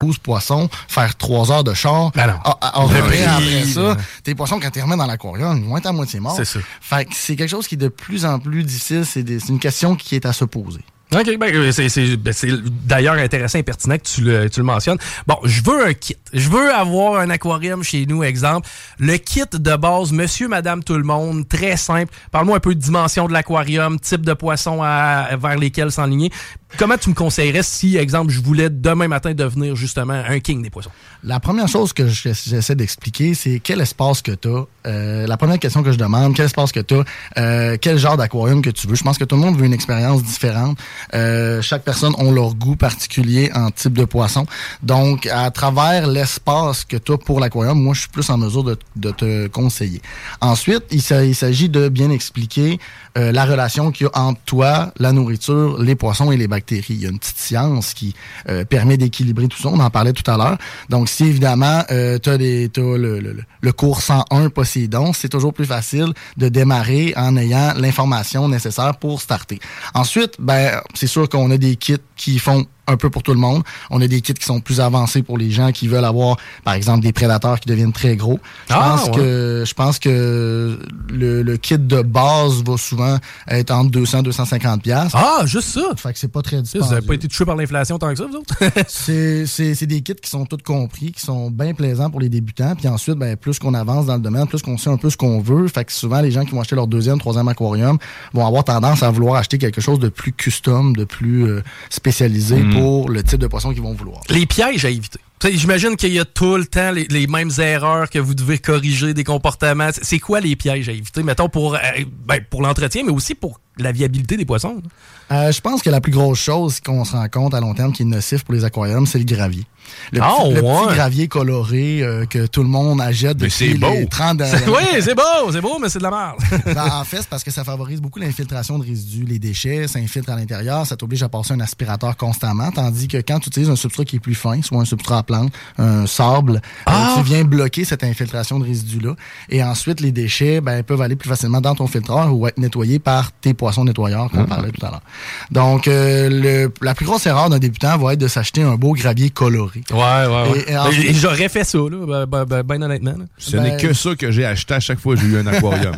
12 0.00 0.18
poissons, 0.18 0.68
faire 0.86 1.16
3 1.16 1.50
heures 1.50 1.64
de 1.64 1.74
char. 1.74 2.12
Ben 2.12 2.28
non. 2.28 2.34
Ah, 2.44 2.56
ah, 2.60 2.82
après 2.84 3.64
ça, 3.64 3.96
tes 4.22 4.36
poissons, 4.36 4.60
quand 4.60 4.70
tu 4.70 4.80
remets 4.80 4.96
dans 4.96 5.06
l'aquarium, 5.06 5.58
ils 5.58 5.68
vont 5.68 5.76
être 5.76 5.86
à 5.86 5.92
moitié 5.92 6.20
morts. 6.20 6.36
C'est 6.36 6.44
ça. 6.44 6.60
Fait 6.80 7.04
que 7.04 7.14
c'est 7.16 7.34
quelque 7.34 7.50
chose 7.50 7.66
qui 7.66 7.74
est 7.74 7.78
de 7.78 7.88
plus 7.88 8.24
en 8.24 8.38
plus 8.38 8.62
difficile. 8.62 9.04
C'est 9.04 9.48
une 9.48 9.58
question 9.58 9.96
qui 9.96 10.14
est 10.14 10.24
à 10.24 10.32
se 10.32 10.44
poser. 10.44 10.84
OK, 11.14 11.38
ben, 11.38 11.54
euh, 11.54 11.72
ben, 12.18 12.32
c'est 12.34 12.52
d'ailleurs 12.86 13.14
intéressant 13.14 13.58
et 13.58 13.62
pertinent 13.62 13.96
que 13.96 14.02
tu 14.02 14.20
le, 14.20 14.50
tu 14.50 14.60
le 14.60 14.66
mentionnes. 14.66 14.98
Bon, 15.26 15.36
je 15.42 15.62
veux 15.62 15.86
un 15.86 15.94
kit. 15.94 16.16
Je 16.34 16.50
veux 16.50 16.70
avoir 16.70 17.18
un 17.20 17.30
aquarium 17.30 17.82
chez 17.82 18.04
nous, 18.04 18.22
exemple. 18.22 18.68
Le 18.98 19.16
kit 19.16 19.40
de 19.50 19.76
base, 19.76 20.12
monsieur, 20.12 20.48
madame, 20.48 20.84
tout 20.84 20.96
le 20.98 21.04
monde, 21.04 21.48
très 21.48 21.78
simple. 21.78 22.12
Parle-moi 22.30 22.58
un 22.58 22.60
peu 22.60 22.74
de 22.74 22.80
dimension 22.80 23.26
de 23.26 23.32
l'aquarium, 23.32 23.98
type 23.98 24.20
de 24.20 24.34
poisson 24.34 24.82
à, 24.82 25.34
vers 25.40 25.56
lesquels 25.56 25.90
s'enligner. 25.90 26.30
Comment 26.76 26.98
tu 26.98 27.08
me 27.08 27.14
conseillerais 27.14 27.62
si, 27.62 27.96
exemple, 27.96 28.30
je 28.30 28.40
voulais 28.40 28.68
demain 28.68 29.08
matin 29.08 29.32
devenir 29.32 29.74
justement 29.74 30.12
un 30.12 30.38
king 30.38 30.62
des 30.62 30.70
poissons? 30.70 30.90
La 31.24 31.40
première 31.40 31.66
chose 31.66 31.92
que 31.92 32.06
j'essaie 32.06 32.74
d'expliquer, 32.76 33.34
c'est 33.34 33.58
quel 33.58 33.80
espace 33.80 34.22
que 34.22 34.32
tu 34.32 34.48
as. 34.48 34.64
Euh, 34.86 35.26
la 35.26 35.36
première 35.36 35.58
question 35.58 35.82
que 35.82 35.90
je 35.90 35.98
demande, 35.98 36.36
quel 36.36 36.44
espace 36.44 36.70
que 36.70 36.80
tu 36.80 36.94
as, 36.94 37.04
euh, 37.38 37.76
quel 37.80 37.98
genre 37.98 38.16
d'aquarium 38.16 38.62
que 38.62 38.70
tu 38.70 38.86
veux. 38.86 38.94
Je 38.94 39.02
pense 39.02 39.18
que 39.18 39.24
tout 39.24 39.34
le 39.34 39.40
monde 39.40 39.56
veut 39.56 39.64
une 39.64 39.72
expérience 39.72 40.22
différente. 40.22 40.78
Euh, 41.14 41.62
chaque 41.62 41.82
personne 41.82 42.14
a 42.18 42.30
leur 42.30 42.54
goût 42.54 42.76
particulier 42.76 43.50
en 43.54 43.70
type 43.70 43.94
de 43.94 44.04
poisson. 44.04 44.46
Donc, 44.82 45.26
à 45.26 45.50
travers 45.50 46.06
l'espace 46.06 46.84
que 46.84 46.96
tu 46.96 47.12
as 47.12 47.18
pour 47.18 47.40
l'aquarium, 47.40 47.82
moi, 47.82 47.94
je 47.94 48.00
suis 48.00 48.10
plus 48.10 48.28
en 48.30 48.36
mesure 48.36 48.62
de, 48.62 49.10
te 49.10 49.46
conseiller. 49.48 50.02
Ensuite, 50.40 50.84
il 50.90 51.02
s'agit 51.02 51.68
de 51.70 51.88
bien 51.88 52.10
expliquer 52.10 52.78
euh, 53.16 53.32
la 53.32 53.44
relation 53.46 53.90
qu'il 53.90 54.06
y 54.06 54.10
a 54.12 54.20
entre 54.20 54.40
toi, 54.42 54.92
la 54.98 55.12
nourriture, 55.12 55.82
les 55.82 55.96
poissons 55.96 56.30
et 56.30 56.36
les 56.36 56.46
Il 56.70 57.02
y 57.02 57.06
a 57.06 57.10
une 57.10 57.18
petite 57.18 57.38
science 57.38 57.94
qui 57.94 58.14
euh, 58.48 58.64
permet 58.64 58.96
d'équilibrer 58.96 59.48
tout 59.48 59.58
ça. 59.58 59.68
On 59.68 59.80
en 59.80 59.90
parlait 59.90 60.12
tout 60.12 60.28
à 60.30 60.36
l'heure. 60.36 60.58
Donc, 60.88 61.08
si 61.08 61.24
évidemment, 61.24 61.82
euh, 61.90 62.18
tu 62.18 62.30
as, 62.30 62.36
le, 62.36 63.72
cours 63.72 64.02
101 64.02 64.50
Poséidon, 64.50 65.12
c'est 65.12 65.28
toujours 65.28 65.52
plus 65.52 65.66
facile 65.66 66.12
de 66.36 66.48
démarrer 66.48 67.12
en 67.16 67.36
ayant 67.36 67.74
l'information 67.76 68.48
nécessaire 68.48 68.96
pour 68.96 69.20
starter. 69.20 69.58
Ensuite, 69.94 70.34
ben, 70.38 70.80
c'est 70.94 71.06
sûr 71.06 71.28
qu'on 71.28 71.50
a 71.50 71.56
des 71.56 71.76
kits 71.76 71.96
qui 72.16 72.38
font 72.38 72.66
un 72.88 72.96
peu 72.96 73.10
pour 73.10 73.22
tout 73.22 73.32
le 73.32 73.38
monde. 73.38 73.62
On 73.90 74.00
a 74.00 74.06
des 74.08 74.20
kits 74.20 74.34
qui 74.34 74.44
sont 74.44 74.60
plus 74.60 74.80
avancés 74.80 75.22
pour 75.22 75.38
les 75.38 75.50
gens 75.50 75.70
qui 75.70 75.86
veulent 75.86 76.04
avoir, 76.04 76.36
par 76.64 76.74
exemple, 76.74 77.02
des 77.02 77.12
prédateurs 77.12 77.60
qui 77.60 77.68
deviennent 77.68 77.92
très 77.92 78.16
gros. 78.16 78.40
Je 78.68 78.74
ah, 78.74 78.96
pense 78.96 79.16
que 79.16 79.64
je 79.66 79.74
pense 79.74 79.98
que 79.98 80.78
le, 81.10 81.56
kit 81.56 81.78
de 81.78 82.02
base 82.02 82.62
va 82.64 82.76
souvent 82.76 83.18
être 83.48 83.70
entre 83.70 83.90
200 83.90 84.22
250 84.22 84.82
pièces. 84.82 85.12
Ah, 85.14 85.42
juste 85.44 85.68
ça? 85.68 85.82
Fait 85.96 86.12
que 86.12 86.18
c'est 86.18 86.32
pas 86.32 86.42
très 86.42 86.62
dispendieux. 86.62 86.86
Vous 86.86 86.94
n'avez 86.94 87.06
pas 87.06 87.14
été 87.14 87.28
touché 87.28 87.44
par 87.44 87.56
l'inflation 87.56 87.98
tant 87.98 88.10
que 88.10 88.16
ça, 88.16 88.26
vous 88.26 88.36
autres? 88.36 88.54
C'est 88.88 89.86
des 89.86 90.00
kits 90.00 90.14
qui 90.14 90.30
sont 90.30 90.46
tous 90.46 90.62
compris, 90.64 91.12
qui 91.12 91.20
sont 91.20 91.50
bien 91.50 91.74
plaisants 91.74 92.10
pour 92.10 92.20
les 92.20 92.28
débutants. 92.28 92.74
Puis 92.76 92.88
ensuite, 92.88 93.16
ben, 93.16 93.36
plus 93.36 93.58
qu'on 93.58 93.74
avance 93.74 94.06
dans 94.06 94.14
le 94.14 94.20
domaine, 94.20 94.46
plus 94.46 94.62
qu'on 94.62 94.78
sait 94.78 94.90
un 94.90 94.96
peu 94.96 95.10
ce 95.10 95.16
qu'on 95.16 95.40
veut. 95.40 95.68
Fait 95.68 95.84
que 95.84 95.92
souvent, 95.92 96.20
les 96.20 96.30
gens 96.30 96.44
qui 96.44 96.52
vont 96.52 96.60
acheter 96.60 96.76
leur 96.76 96.86
deuxième, 96.86 97.18
troisième 97.18 97.48
aquarium 97.48 97.98
vont 98.32 98.46
avoir 98.46 98.64
tendance 98.64 99.02
à 99.02 99.10
vouloir 99.10 99.36
acheter 99.36 99.58
quelque 99.58 99.80
chose 99.80 99.98
de 99.98 100.08
plus 100.08 100.32
custom, 100.32 100.94
de 100.96 101.04
plus 101.04 101.46
euh, 101.46 101.62
spécialisé 101.90 102.56
mm. 102.56 102.74
pour 102.74 102.77
le 103.08 103.22
type 103.22 103.40
de 103.40 103.46
poisson 103.46 103.72
qu'ils 103.72 103.82
vont 103.82 103.94
vouloir. 103.94 104.20
Les 104.28 104.46
pièges 104.46 104.84
à 104.84 104.90
éviter. 104.90 105.20
J'imagine 105.44 105.96
qu'il 105.96 106.12
y 106.12 106.18
a 106.18 106.24
tout 106.24 106.56
le 106.56 106.66
temps 106.66 106.90
les, 106.92 107.26
mêmes 107.26 107.50
erreurs 107.58 108.10
que 108.10 108.18
vous 108.18 108.34
devez 108.34 108.58
corriger 108.58 109.14
des 109.14 109.24
comportements. 109.24 109.90
C'est 110.02 110.18
quoi 110.18 110.40
les 110.40 110.56
pièges 110.56 110.88
à 110.88 110.92
éviter, 110.92 111.22
mettons, 111.22 111.48
pour, 111.48 111.74
euh, 111.74 111.78
ben, 112.26 112.40
pour 112.48 112.62
l'entretien, 112.62 113.02
mais 113.04 113.12
aussi 113.12 113.34
pour 113.34 113.60
la 113.78 113.92
viabilité 113.92 114.36
des 114.36 114.44
poissons? 114.44 114.82
Euh, 115.30 115.52
je 115.52 115.60
pense 115.60 115.82
que 115.82 115.90
la 115.90 116.00
plus 116.00 116.12
grosse 116.12 116.38
chose 116.38 116.80
qu'on 116.80 117.04
se 117.04 117.12
rend 117.12 117.28
compte 117.28 117.54
à 117.54 117.60
long 117.60 117.74
terme 117.74 117.92
qui 117.92 118.02
est 118.02 118.06
nocif 118.06 118.44
pour 118.44 118.54
les 118.54 118.64
aquariums, 118.64 119.06
c'est 119.06 119.18
le 119.18 119.24
gravier. 119.24 119.64
Le, 120.12 120.20
ah, 120.22 120.34
petit, 120.42 120.54
le 120.54 120.60
petit, 120.60 120.94
gravier 120.94 121.28
coloré 121.28 122.02
euh, 122.02 122.26
que 122.26 122.46
tout 122.46 122.62
le 122.62 122.68
monde 122.68 123.00
achète 123.00 123.36
depuis 123.36 123.74
les 123.74 124.06
30 124.06 124.36
dernières 124.36 124.68
Oui, 124.68 125.00
c'est 125.00 125.14
beau, 125.14 125.52
c'est 125.52 125.60
beau, 125.60 125.78
mais 125.80 125.88
c'est 125.88 125.98
de 125.98 126.04
la 126.04 126.10
merde. 126.10 126.36
Ben, 126.74 126.88
en 126.92 127.04
fait, 127.04 127.18
c'est 127.18 127.28
parce 127.28 127.42
que 127.42 127.50
ça 127.50 127.64
favorise 127.64 128.00
beaucoup 128.00 128.18
l'infiltration 128.18 128.78
de 128.78 128.84
résidus. 128.84 129.24
Les 129.24 129.38
déchets 129.38 129.88
s'infiltrent 129.88 130.30
à 130.30 130.36
l'intérieur, 130.36 130.86
ça 130.86 130.96
t'oblige 130.96 131.22
à 131.22 131.28
passer 131.28 131.54
un 131.54 131.60
aspirateur 131.60 132.16
constamment, 132.16 132.70
tandis 132.70 133.08
que 133.08 133.16
quand 133.18 133.40
tu 133.40 133.48
utilises 133.48 133.70
un 133.70 133.76
substrat 133.76 134.04
qui 134.04 134.16
est 134.16 134.20
plus 134.20 134.34
fin, 134.34 134.60
soit 134.62 134.80
un 134.80 134.84
substrat 134.84 135.18
à 135.18 135.22
plante, 135.28 135.52
un 135.78 136.06
sable, 136.06 136.56
euh, 136.56 136.86
ah! 136.86 137.14
tu 137.16 137.22
viens 137.22 137.44
bloquer 137.44 137.84
cette 137.84 138.02
infiltration 138.02 138.58
de 138.58 138.64
résidus-là. 138.64 139.14
Et 139.50 139.62
ensuite, 139.62 140.00
les 140.00 140.10
déchets 140.10 140.60
ben, 140.60 140.82
peuvent 140.82 141.02
aller 141.02 141.16
plus 141.16 141.28
facilement 141.28 141.60
dans 141.60 141.74
ton 141.74 141.86
filtreur 141.86 142.34
ou 142.34 142.46
être 142.46 142.58
nettoyés 142.58 142.98
par 142.98 143.30
tes 143.32 143.54
poissons 143.54 143.84
nettoyeurs, 143.84 144.30
comme 144.30 144.40
on 144.40 144.44
ah. 144.44 144.56
parlait 144.56 144.72
tout 144.72 144.84
à 144.84 144.90
l'heure. 144.90 145.02
Donc, 145.50 145.86
euh, 145.86 146.28
le, 146.30 146.72
la 146.82 146.94
plus 146.94 147.06
grosse 147.06 147.26
erreur 147.26 147.50
d'un 147.50 147.58
débutant 147.58 147.96
va 147.98 148.14
être 148.14 148.20
de 148.20 148.28
s'acheter 148.28 148.62
un 148.62 148.74
beau 148.74 148.94
gravier 148.94 149.30
coloré. 149.30 149.82
Ouais, 149.90 149.96
ouais, 149.98 150.50
ouais. 150.50 150.64
Ben, 150.68 151.14
j'aurais 151.14 151.48
fait 151.48 151.64
ça, 151.64 151.78
là, 151.78 152.26
ben, 152.26 152.44
ben, 152.44 152.62
ben 152.62 152.82
honnêtement. 152.82 153.14
Ce 153.36 153.56
n'est 153.56 153.76
que 153.76 153.92
ça 153.92 154.14
que 154.16 154.30
j'ai 154.30 154.44
acheté 154.44 154.74
à 154.74 154.80
chaque 154.80 154.98
fois 154.98 155.14
que 155.14 155.20
j'ai 155.20 155.28
eu 155.28 155.38
un 155.38 155.46
aquarium. 155.46 155.94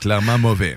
clairement 0.00 0.38
mauvais. 0.38 0.76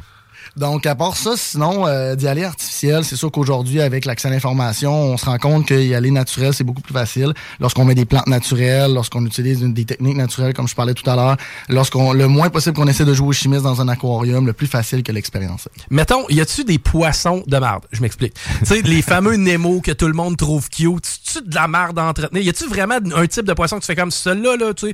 Donc, 0.58 0.86
à 0.86 0.96
part 0.96 1.18
ça, 1.18 1.32
sinon, 1.36 1.86
euh, 1.86 2.16
d'y 2.16 2.28
aller 2.28 2.46
artificiel, 2.46 3.04
c'est 3.04 3.18
sûr 3.18 3.30
qu'aujourd'hui, 3.30 3.82
avec 3.82 4.06
l'accès 4.06 4.30
à 4.30 4.32
l'information, 4.32 4.94
on 4.94 5.18
se 5.18 5.26
rend 5.26 5.38
compte 5.38 5.68
qu'y 5.68 5.94
aller 5.94 6.12
naturel, 6.12 6.54
c'est 6.54 6.64
beaucoup 6.64 6.82
plus 6.82 6.94
facile. 6.94 7.34
Lorsqu'on 7.60 7.84
met 7.84 7.96
des 7.96 8.06
plantes 8.06 8.28
naturelles, 8.28 8.94
lorsqu'on 8.94 9.26
utilise 9.26 9.62
des 9.62 9.86
techniques 9.86 10.16
naturelles, 10.16 10.54
comme 10.54 10.68
je 10.68 10.76
parlais 10.76 10.94
tout 10.94 11.10
à 11.10 11.16
l'heure, 11.16 11.38
lorsqu'on 11.68 12.14
le 12.14 12.28
moins 12.28 12.50
possible 12.50 12.76
qu'on 12.76 12.88
essaie 12.88 13.04
de 13.04 13.14
jouer 13.14 13.28
au 13.28 13.34
chimiste 13.34 13.64
dans 13.64 13.82
un 13.82 13.90
aquarium, 13.90 14.46
le 14.46 14.54
plus 14.54 14.68
facile 14.68 15.04
que 15.04 15.12
l'expérience. 15.12 15.68
Mettons, 15.90 16.26
y 16.30 16.40
a-tu 16.40 16.64
des 16.64 16.80
poissons 16.80 17.44
de 17.46 17.58
marde? 17.58 17.86
Je 17.92 18.02
m'explique. 18.02 18.34
tu 18.60 18.66
sais, 18.66 18.82
les 18.82 19.02
fameux 19.02 19.36
Nemo 19.36 19.82
que 19.82 19.92
tout 19.92 20.08
le 20.08 20.14
monde 20.14 20.38
trouve 20.38 20.70
cute, 20.70 21.20
tu 21.26 21.42
de 21.42 21.54
la 21.54 21.68
marde 21.68 22.00
à 22.00 22.06
entretenir? 22.06 22.42
Y 22.44 22.50
a-tu 22.50 22.68
vraiment 22.68 22.96
un 23.16 23.28
type 23.28 23.46
de 23.46 23.54
poisson 23.54 23.76
que 23.76 23.82
tu 23.82 23.88
fais 23.88 23.96
comme 23.96 24.12
celui-là, 24.12 24.56
là, 24.56 24.74
tu 24.74 24.88
sais, 24.88 24.94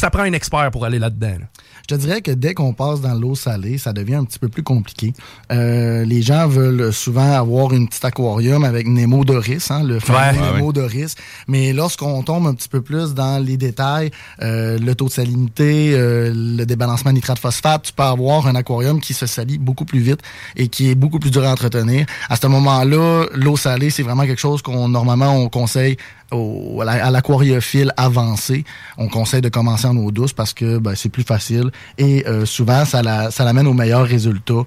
ça 0.00 0.08
prend 0.08 0.22
un 0.22 0.32
expert 0.32 0.70
pour 0.70 0.86
aller 0.86 0.98
là-dedans. 0.98 1.36
là 1.40 1.46
je 1.90 1.96
te 1.96 2.00
dirais 2.00 2.22
que 2.22 2.30
dès 2.30 2.54
qu'on 2.54 2.72
passe 2.72 3.00
dans 3.00 3.14
l'eau 3.14 3.34
salée, 3.34 3.76
ça 3.76 3.92
devient 3.92 4.14
un 4.14 4.24
petit 4.24 4.38
peu 4.38 4.48
plus 4.48 4.62
compliqué. 4.62 5.12
Euh, 5.50 6.04
les 6.04 6.22
gens 6.22 6.46
veulent 6.46 6.92
souvent 6.92 7.32
avoir 7.32 7.72
une 7.72 7.88
petite 7.88 8.04
aquarium 8.04 8.62
avec 8.62 8.86
Nemo 8.86 9.24
Doris, 9.24 9.72
hein, 9.72 9.82
le 9.82 9.98
fameux 9.98 10.40
Nemo 10.40 10.72
Doris. 10.72 11.16
Mais 11.48 11.72
lorsqu'on 11.72 12.22
tombe 12.22 12.46
un 12.46 12.54
petit 12.54 12.68
peu 12.68 12.80
plus 12.80 13.12
dans 13.12 13.44
les 13.44 13.56
détails, 13.56 14.12
euh, 14.40 14.78
le 14.78 14.94
taux 14.94 15.06
de 15.06 15.12
salinité, 15.12 15.92
euh, 15.94 16.32
le 16.32 16.64
débalancement 16.64 17.10
nitrate-phosphate, 17.10 17.82
tu 17.82 17.92
peux 17.92 18.04
avoir 18.04 18.46
un 18.46 18.54
aquarium 18.54 19.00
qui 19.00 19.12
se 19.12 19.26
salit 19.26 19.58
beaucoup 19.58 19.84
plus 19.84 20.00
vite 20.00 20.20
et 20.54 20.68
qui 20.68 20.90
est 20.90 20.94
beaucoup 20.94 21.18
plus 21.18 21.32
dur 21.32 21.44
à 21.44 21.50
entretenir. 21.50 22.06
À 22.28 22.36
ce 22.36 22.46
moment-là, 22.46 23.26
l'eau 23.34 23.56
salée, 23.56 23.90
c'est 23.90 24.04
vraiment 24.04 24.26
quelque 24.26 24.40
chose 24.40 24.62
qu'on 24.62 24.88
normalement 24.88 25.36
on 25.36 25.48
conseille 25.48 25.96
à 26.30 27.10
l'aquariophile 27.10 27.92
avancé, 27.96 28.64
on 28.98 29.08
conseille 29.08 29.40
de 29.40 29.48
commencer 29.48 29.86
en 29.86 29.96
eau 29.96 30.10
douce 30.10 30.32
parce 30.32 30.52
que 30.52 30.78
ben, 30.78 30.94
c'est 30.94 31.08
plus 31.08 31.22
facile 31.22 31.70
et 31.98 32.26
euh, 32.26 32.46
souvent 32.46 32.84
ça 32.84 33.02
l'amène 33.02 33.64
la, 33.64 33.70
aux 33.70 33.74
meilleurs 33.74 34.06
résultats 34.06 34.64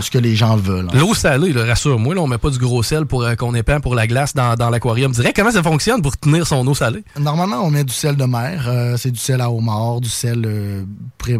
ce 0.00 0.10
que 0.10 0.18
les 0.18 0.34
gens 0.34 0.56
veulent. 0.56 0.88
Hein. 0.92 0.98
L'eau 0.98 1.14
salée, 1.14 1.52
rassure-moi, 1.52 2.14
là, 2.14 2.20
on 2.20 2.26
met 2.26 2.38
pas 2.38 2.50
du 2.50 2.58
gros 2.58 2.82
sel 2.82 3.06
pour 3.06 3.22
euh, 3.22 3.34
qu'on 3.34 3.54
épand 3.54 3.80
pour 3.82 3.94
la 3.94 4.06
glace 4.06 4.34
dans, 4.34 4.54
dans 4.54 4.70
l'aquarium. 4.70 5.12
Direct, 5.12 5.36
comment 5.36 5.50
ça 5.50 5.62
fonctionne 5.62 6.02
pour 6.02 6.16
tenir 6.16 6.46
son 6.46 6.66
eau 6.66 6.74
salée? 6.74 7.04
Normalement, 7.18 7.64
on 7.64 7.70
met 7.70 7.84
du 7.84 7.92
sel 7.92 8.16
de 8.16 8.24
mer. 8.24 8.64
Euh, 8.68 8.96
c'est 8.96 9.10
du 9.10 9.18
sel 9.18 9.40
à 9.40 9.50
homard, 9.50 10.00
du 10.00 10.08
sel 10.08 10.42
euh, 10.46 10.84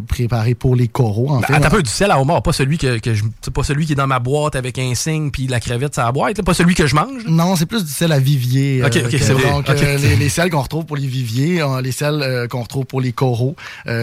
préparé 0.08 0.54
pour 0.54 0.76
les 0.76 0.88
coraux. 0.88 1.30
En 1.30 1.40
ben, 1.40 1.46
Attends 1.54 1.66
un 1.66 1.70
peu, 1.70 1.82
du 1.82 1.90
sel 1.90 2.10
à 2.10 2.20
homard, 2.20 2.42
pas 2.42 2.52
celui 2.52 2.78
que, 2.78 2.98
que 2.98 3.14
je, 3.14 3.24
pas 3.52 3.62
celui 3.62 3.86
qui 3.86 3.92
est 3.92 3.96
dans 3.96 4.06
ma 4.06 4.18
boîte 4.18 4.56
avec 4.56 4.78
un 4.78 4.94
signe 4.94 5.30
puis 5.30 5.46
la 5.46 5.60
crevette 5.60 5.94
sur 5.94 6.04
la 6.04 6.12
boîte, 6.12 6.42
pas 6.42 6.54
celui 6.54 6.74
que 6.74 6.86
je 6.86 6.94
mange. 6.94 7.24
Non, 7.26 7.56
c'est 7.56 7.66
plus 7.66 7.84
du 7.84 7.90
sel 7.90 8.12
à 8.12 8.18
vivier. 8.18 8.82
Ok, 8.84 8.98
ok, 9.04 9.16
c'est 9.20 9.34
Donc, 9.62 9.80
les, 9.80 10.16
les, 10.16 10.28
sels 10.28 10.50
qu'on 10.50 10.62
retrouve 10.62 10.84
pour 10.84 10.96
les 10.96 11.06
viviers, 11.06 11.64
les 11.82 11.92
sels 11.92 12.48
qu'on 12.50 12.62
retrouve 12.62 12.86
pour 12.86 13.00
les 13.00 13.12
coraux, 13.12 13.56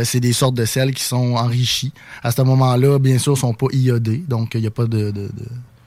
c'est 0.03 0.19
des 0.19 0.33
sortes 0.33 0.55
de 0.55 0.65
sels 0.65 0.93
qui 0.93 1.03
sont 1.03 1.35
enrichis. 1.35 1.91
À 2.23 2.31
ce 2.31 2.41
moment-là, 2.41 2.99
bien 2.99 3.17
sûr, 3.17 3.37
sont 3.37 3.53
pas 3.53 3.67
iodés, 3.73 4.23
donc 4.27 4.51
il 4.55 4.61
n'y 4.61 4.67
a 4.67 4.71
pas 4.71 4.85
de, 4.85 5.11
de, 5.11 5.27
de 5.27 5.31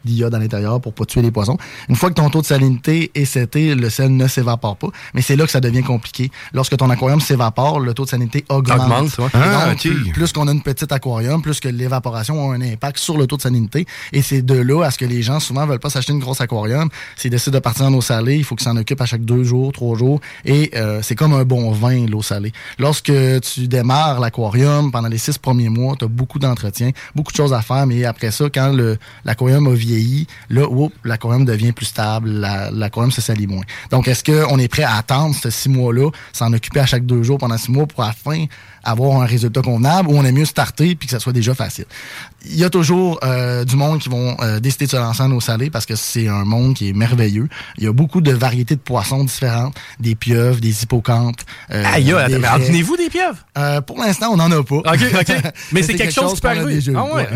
d'iode 0.04 0.34
à 0.34 0.38
l'intérieur 0.38 0.80
pour 0.80 0.92
pas 0.92 1.04
tuer 1.04 1.22
les 1.22 1.30
poissons. 1.30 1.56
Une 1.88 1.96
fois 1.96 2.10
que 2.10 2.14
ton 2.14 2.30
taux 2.30 2.40
de 2.40 2.46
salinité 2.46 3.10
est 3.14 3.24
seté, 3.24 3.74
le 3.74 3.90
sel 3.90 4.16
ne 4.16 4.26
s'évapore 4.26 4.76
pas. 4.76 4.88
Mais 5.14 5.22
c'est 5.22 5.36
là 5.36 5.44
que 5.44 5.50
ça 5.50 5.60
devient 5.60 5.82
compliqué. 5.82 6.30
Lorsque 6.52 6.76
ton 6.76 6.90
aquarium 6.90 7.20
s'évapore, 7.20 7.80
le 7.80 7.94
taux 7.94 8.04
de 8.04 8.10
salinité 8.10 8.44
augmente. 8.48 8.80
augmente 8.80 9.20
ah, 9.34 9.74
plus, 10.12 10.32
qu'on 10.32 10.48
a 10.48 10.52
une 10.52 10.62
petite 10.62 10.92
aquarium, 10.92 11.42
plus 11.42 11.60
que 11.60 11.68
l'évaporation 11.68 12.50
a 12.50 12.54
un 12.54 12.60
impact 12.60 12.98
sur 12.98 13.16
le 13.16 13.26
taux 13.26 13.36
de 13.36 13.42
salinité. 13.42 13.86
Et 14.12 14.22
c'est 14.22 14.42
de 14.42 14.54
là 14.54 14.84
à 14.84 14.90
ce 14.90 14.98
que 14.98 15.04
les 15.04 15.22
gens 15.22 15.40
souvent 15.40 15.66
veulent 15.66 15.78
pas 15.78 15.90
s'acheter 15.90 16.12
une 16.12 16.18
grosse 16.18 16.40
aquarium. 16.40 16.88
S'ils 17.16 17.30
décident 17.30 17.54
de 17.54 17.62
partir 17.62 17.86
en 17.86 17.94
eau 17.94 18.00
salée, 18.00 18.36
il 18.36 18.44
faut 18.44 18.54
qu'ils 18.54 18.64
s'en 18.64 18.76
occupent 18.76 19.00
à 19.00 19.06
chaque 19.06 19.24
deux 19.24 19.44
jours, 19.44 19.72
trois 19.72 19.96
jours. 19.96 20.20
Et 20.44 20.70
euh, 20.74 21.00
c'est 21.02 21.14
comme 21.14 21.32
un 21.34 21.44
bon 21.44 21.70
vin, 21.72 22.06
l'eau 22.06 22.22
salée. 22.22 22.52
Lorsque 22.78 23.12
tu 23.40 23.68
démarres 23.68 24.20
l'aquarium, 24.20 24.90
pendant 24.90 25.08
les 25.08 25.18
six 25.18 25.38
premiers 25.38 25.68
mois, 25.68 25.96
tu 25.98 26.04
as 26.04 26.08
beaucoup 26.08 26.38
d'entretien, 26.38 26.90
beaucoup 27.14 27.32
de 27.32 27.36
choses 27.36 27.52
à 27.52 27.62
faire. 27.62 27.86
Mais 27.86 28.04
après 28.04 28.30
ça, 28.30 28.46
quand 28.52 28.74
l'aquarium 29.24 29.66
a 29.66 29.74
vieilli, 29.74 29.93
là, 30.50 30.66
l'aquarium 31.04 31.44
devient 31.44 31.72
plus 31.72 31.86
stable, 31.86 32.30
l'aquarium 32.72 33.10
se 33.10 33.20
salit 33.20 33.46
moins. 33.46 33.64
Donc, 33.90 34.08
est-ce 34.08 34.24
qu'on 34.24 34.58
est 34.58 34.68
prêt 34.68 34.82
à 34.82 34.96
attendre 34.96 35.34
ces 35.34 35.50
six 35.50 35.68
mois-là, 35.68 36.10
s'en 36.32 36.52
occuper 36.52 36.80
à 36.80 36.86
chaque 36.86 37.06
deux 37.06 37.22
jours 37.22 37.38
pendant 37.38 37.58
six 37.58 37.70
mois 37.70 37.86
pour 37.86 38.02
à 38.02 38.08
la 38.08 38.12
fin 38.12 38.46
avoir 38.82 39.22
un 39.22 39.26
résultat 39.26 39.62
convenable 39.62 40.10
ou 40.10 40.12
on 40.18 40.24
est 40.24 40.32
mieux 40.32 40.44
starter 40.44 40.94
puis 40.94 41.06
que 41.06 41.12
ça 41.12 41.20
soit 41.20 41.32
déjà 41.32 41.54
facile? 41.54 41.86
Il 42.46 42.56
y 42.56 42.64
a 42.64 42.70
toujours 42.70 43.18
euh, 43.24 43.64
du 43.64 43.76
monde 43.76 44.00
qui 44.00 44.10
vont 44.10 44.36
euh, 44.40 44.60
décider 44.60 44.84
de 44.84 44.90
se 44.90 44.96
lancer 44.96 45.22
en 45.22 45.30
eau 45.32 45.40
salée 45.40 45.70
parce 45.70 45.86
que 45.86 45.96
c'est 45.96 46.28
un 46.28 46.44
monde 46.44 46.74
qui 46.74 46.90
est 46.90 46.92
merveilleux. 46.92 47.48
Il 47.78 47.84
y 47.84 47.86
a 47.86 47.92
beaucoup 47.92 48.20
de 48.20 48.32
variétés 48.32 48.76
de 48.76 48.80
poissons 48.80 49.24
différentes, 49.24 49.74
des 49.98 50.14
pieuvres, 50.14 50.60
des 50.60 50.82
hippocampes. 50.82 51.40
Euh, 51.70 51.82
Aïe, 51.86 52.14
mais 52.70 52.82
vous 52.82 52.96
des 52.96 53.08
pieuvres? 53.08 53.38
Euh, 53.56 53.80
pour 53.80 53.98
l'instant, 53.98 54.30
on 54.32 54.36
n'en 54.36 54.50
a 54.50 54.62
pas. 54.62 54.76
OK, 54.76 54.84
OK. 55.20 55.34
mais 55.72 55.82
c'est 55.82 55.94
quelque, 55.94 56.12
chose 56.12 56.34
qui 56.34 56.40
peut 56.40 56.48
arriver. 56.48 56.80
Ah 56.94 57.04
ouais, 57.04 57.28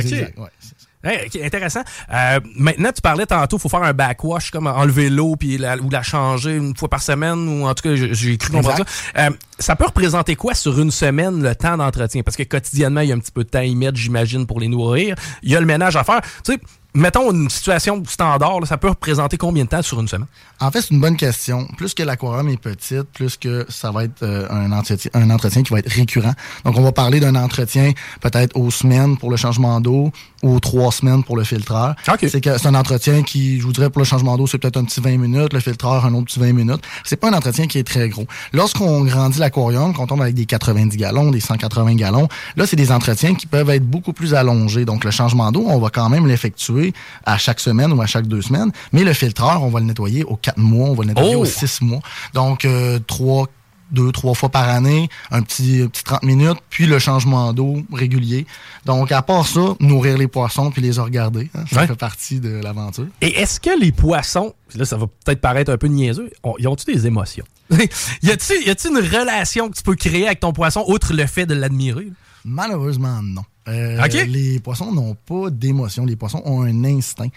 OK 1.04 1.40
intéressant. 1.42 1.82
Euh, 2.12 2.40
maintenant, 2.56 2.90
tu 2.92 3.00
parlais 3.00 3.26
tantôt, 3.26 3.56
il 3.56 3.61
faut 3.61 3.68
faire 3.68 3.82
un 3.82 3.92
backwash, 3.92 4.50
comme 4.50 4.66
enlever 4.66 5.11
l'eau 5.11 5.37
puis 5.37 5.56
ou 5.56 5.90
la 5.90 6.02
changer 6.02 6.56
une 6.56 6.76
fois 6.76 6.88
par 6.88 7.02
semaine, 7.02 7.48
ou 7.48 7.66
en 7.66 7.74
tout 7.74 7.82
cas, 7.82 7.94
j'ai 7.94 8.37
cru 8.37 8.52
comprendre 8.52 8.84
ça. 8.84 9.26
Euh, 9.26 9.30
ça 9.58 9.76
peut 9.76 9.87
représenter 9.87 10.34
quoi 10.34 10.54
sur 10.54 10.78
une 10.80 10.90
semaine 10.90 11.42
le 11.42 11.54
temps 11.54 11.76
d'entretien? 11.76 12.22
Parce 12.22 12.37
que 12.37 12.42
quotidiennement, 12.42 13.00
il 13.00 13.08
y 13.08 13.12
a 13.12 13.14
un 13.14 13.18
petit 13.18 13.32
peu 13.32 13.44
de 13.44 13.48
temps 13.48 13.61
à 13.61 13.64
y 13.64 13.74
mettre, 13.74 13.96
j'imagine, 13.96 14.46
pour 14.46 14.61
les 14.61 14.68
nourrir. 14.68 15.14
Il 15.42 15.52
y 15.52 15.56
a 15.56 15.61
le 15.61 15.66
ménage 15.66 15.96
à 15.96 16.04
faire. 16.04 16.20
Tu 16.44 16.52
sais, 16.52 16.61
mettons 16.94 17.31
une 17.31 17.51
situation 17.51 18.03
standard, 18.07 18.61
là, 18.61 18.66
ça 18.66 18.77
peut 18.77 18.88
représenter 18.88 19.37
combien 19.37 19.64
de 19.64 19.68
temps 19.68 19.83
sur 19.83 20.01
une 20.01 20.09
semaine? 20.09 20.27
En 20.61 20.70
fait, 20.70 20.83
c'est 20.83 20.90
une 20.90 21.01
bonne 21.01 21.16
question. 21.16 21.66
Plus 21.77 21.94
que 21.94 22.03
l'aquarium 22.03 22.48
est 22.48 22.57
petite, 22.57 23.05
plus 23.12 23.37
que 23.37 23.66
ça 23.68 23.90
va 23.90 24.05
être 24.05 24.22
euh, 24.22 24.48
un, 24.51 24.72
entretien, 24.72 25.11
un 25.14 25.31
entretien 25.31 25.62
qui 25.62 25.72
va 25.72 25.79
être 25.79 25.90
récurrent. 25.92 26.33
Donc, 26.64 26.77
on 26.77 26.83
va 26.83 26.92
parler 26.92 27.20
d'un 27.20 27.35
entretien 27.35 27.92
peut-être 28.20 28.57
aux 28.57 28.70
semaines 28.70 29.16
pour 29.16 29.31
le 29.31 29.37
changement 29.37 29.81
d'eau 29.81 30.11
ou 30.42 30.55
aux 30.57 30.61
trois 30.61 30.90
semaines 30.90 31.22
pour 31.22 31.37
le 31.37 31.44
filtreur. 31.44 31.94
C'est 32.20 32.40
que 32.40 32.59
c'est 32.59 32.68
un 32.68 32.74
entretien 32.74 33.22
qui, 33.22 33.61
je 33.61 33.66
vous 33.66 33.72
dirais, 33.72 33.90
pour 33.90 34.01
le 34.01 34.07
changement 34.07 34.37
d'eau, 34.37 34.46
c'est 34.46 34.59
peut-être 34.59 34.77
un 34.77 34.85
petit 34.85 35.01
20 35.01 35.18
minutes, 35.18 35.53
le 35.53 35.61
filtreur, 35.61 36.07
un 36.07 36.14
autre 36.14 36.27
petit 36.27 36.40
20 36.40 36.53
minutes. 36.53 36.83
C'est 37.05 37.16
pas 37.16 37.29
un 37.29 37.35
entretien 37.35 37.66
qui 37.66 37.79
est 37.79 37.87
très 37.87 38.09
gros. 38.09 38.27
Lorsqu'on 38.53 39.05
grandit 39.05 39.38
l'aquarium, 39.38 39.92
quand 39.94 40.05
on 40.05 40.07
tombe 40.07 40.22
avec 40.22 40.35
des 40.35 40.46
90 40.46 40.96
gallons, 40.96 41.31
des 41.31 41.40
180 41.40 41.94
gallons, 41.94 42.29
là, 42.57 42.66
c'est 42.66 42.77
des 42.77 42.90
entretiens 42.90 43.35
qui 43.35 43.46
peuvent 43.46 43.70
être 43.70 43.85
beaucoup 43.85 44.12
plus 44.12 44.35
allongés. 44.35 44.85
Donc, 44.85 45.05
le 45.05 45.11
changement 45.11 45.53
d'eau, 45.53 45.64
on 45.66 45.79
va 45.79 45.90
quand 45.90 46.09
même 46.09 46.27
l'effectuer 46.27 46.77
à 47.24 47.38
chaque 47.38 47.60
semaine 47.60 47.92
ou 47.92 48.00
à 48.02 48.06
chaque 48.06 48.26
deux 48.26 48.42
semaines. 48.42 48.70
Mais 48.92 49.04
le 49.04 49.12
filtreur, 49.12 49.62
on 49.62 49.68
va 49.70 49.80
le 49.80 49.86
nettoyer 49.86 50.24
aux 50.24 50.36
quatre 50.36 50.58
mois, 50.58 50.88
on 50.88 50.94
va 50.94 51.02
le 51.04 51.08
nettoyer 51.08 51.36
Oh! 51.36 51.40
aux 51.42 51.44
six 51.44 51.80
mois. 51.82 52.00
Donc, 52.34 52.64
euh, 52.64 52.98
trois, 53.06 53.46
deux, 53.90 54.12
trois 54.12 54.34
fois 54.34 54.50
par 54.50 54.68
année, 54.68 55.08
un 55.30 55.40
petit, 55.42 55.80
un 55.82 55.88
petit 55.88 56.04
30 56.04 56.22
minutes, 56.22 56.58
puis 56.68 56.84
le 56.86 56.98
changement 56.98 57.52
d'eau 57.54 57.82
régulier. 57.92 58.46
Donc, 58.84 59.12
à 59.12 59.22
part 59.22 59.46
ça, 59.46 59.60
nourrir 59.80 60.18
les 60.18 60.28
poissons 60.28 60.70
puis 60.70 60.82
les 60.82 60.98
regarder. 60.98 61.48
hein, 61.54 61.64
ça 61.72 61.80
Ouais. 61.80 61.86
fait 61.86 61.96
partie 61.96 62.38
de 62.40 62.60
l'aventure. 62.62 63.06
Et 63.22 63.40
est-ce 63.40 63.58
que 63.60 63.70
les 63.80 63.92
poissons, 63.92 64.52
là, 64.74 64.84
ça 64.84 64.96
va 64.98 65.06
peut-être 65.24 65.40
paraître 65.40 65.72
un 65.72 65.78
peu 65.78 65.86
niaiseux, 65.86 66.30
ont- 66.42 66.54
ils 66.58 66.68
ont-tu 66.68 66.84
des 66.92 67.06
émotions? 67.06 67.44
y 68.22 68.30
a-tu 68.30 68.88
une 68.88 68.98
relation 68.98 69.68
que 69.70 69.76
tu 69.76 69.82
peux 69.82 69.94
créer 69.94 70.26
avec 70.26 70.40
ton 70.40 70.52
poisson, 70.52 70.84
outre 70.86 71.14
le 71.14 71.26
fait 71.26 71.46
de 71.46 71.54
l'admirer? 71.54 72.08
Malheureusement, 72.44 73.20
non. 73.22 73.42
Euh, 73.68 74.02
OK. 74.04 74.26
Les 74.28 74.61
poissons 74.61 74.92
n'ont 74.92 75.14
pas 75.14 75.50
d'émotion. 75.50 76.04
Les 76.07 76.16
poissons 76.16 76.42
ont 76.44 76.62
un 76.62 76.85
instinct. 76.85 77.28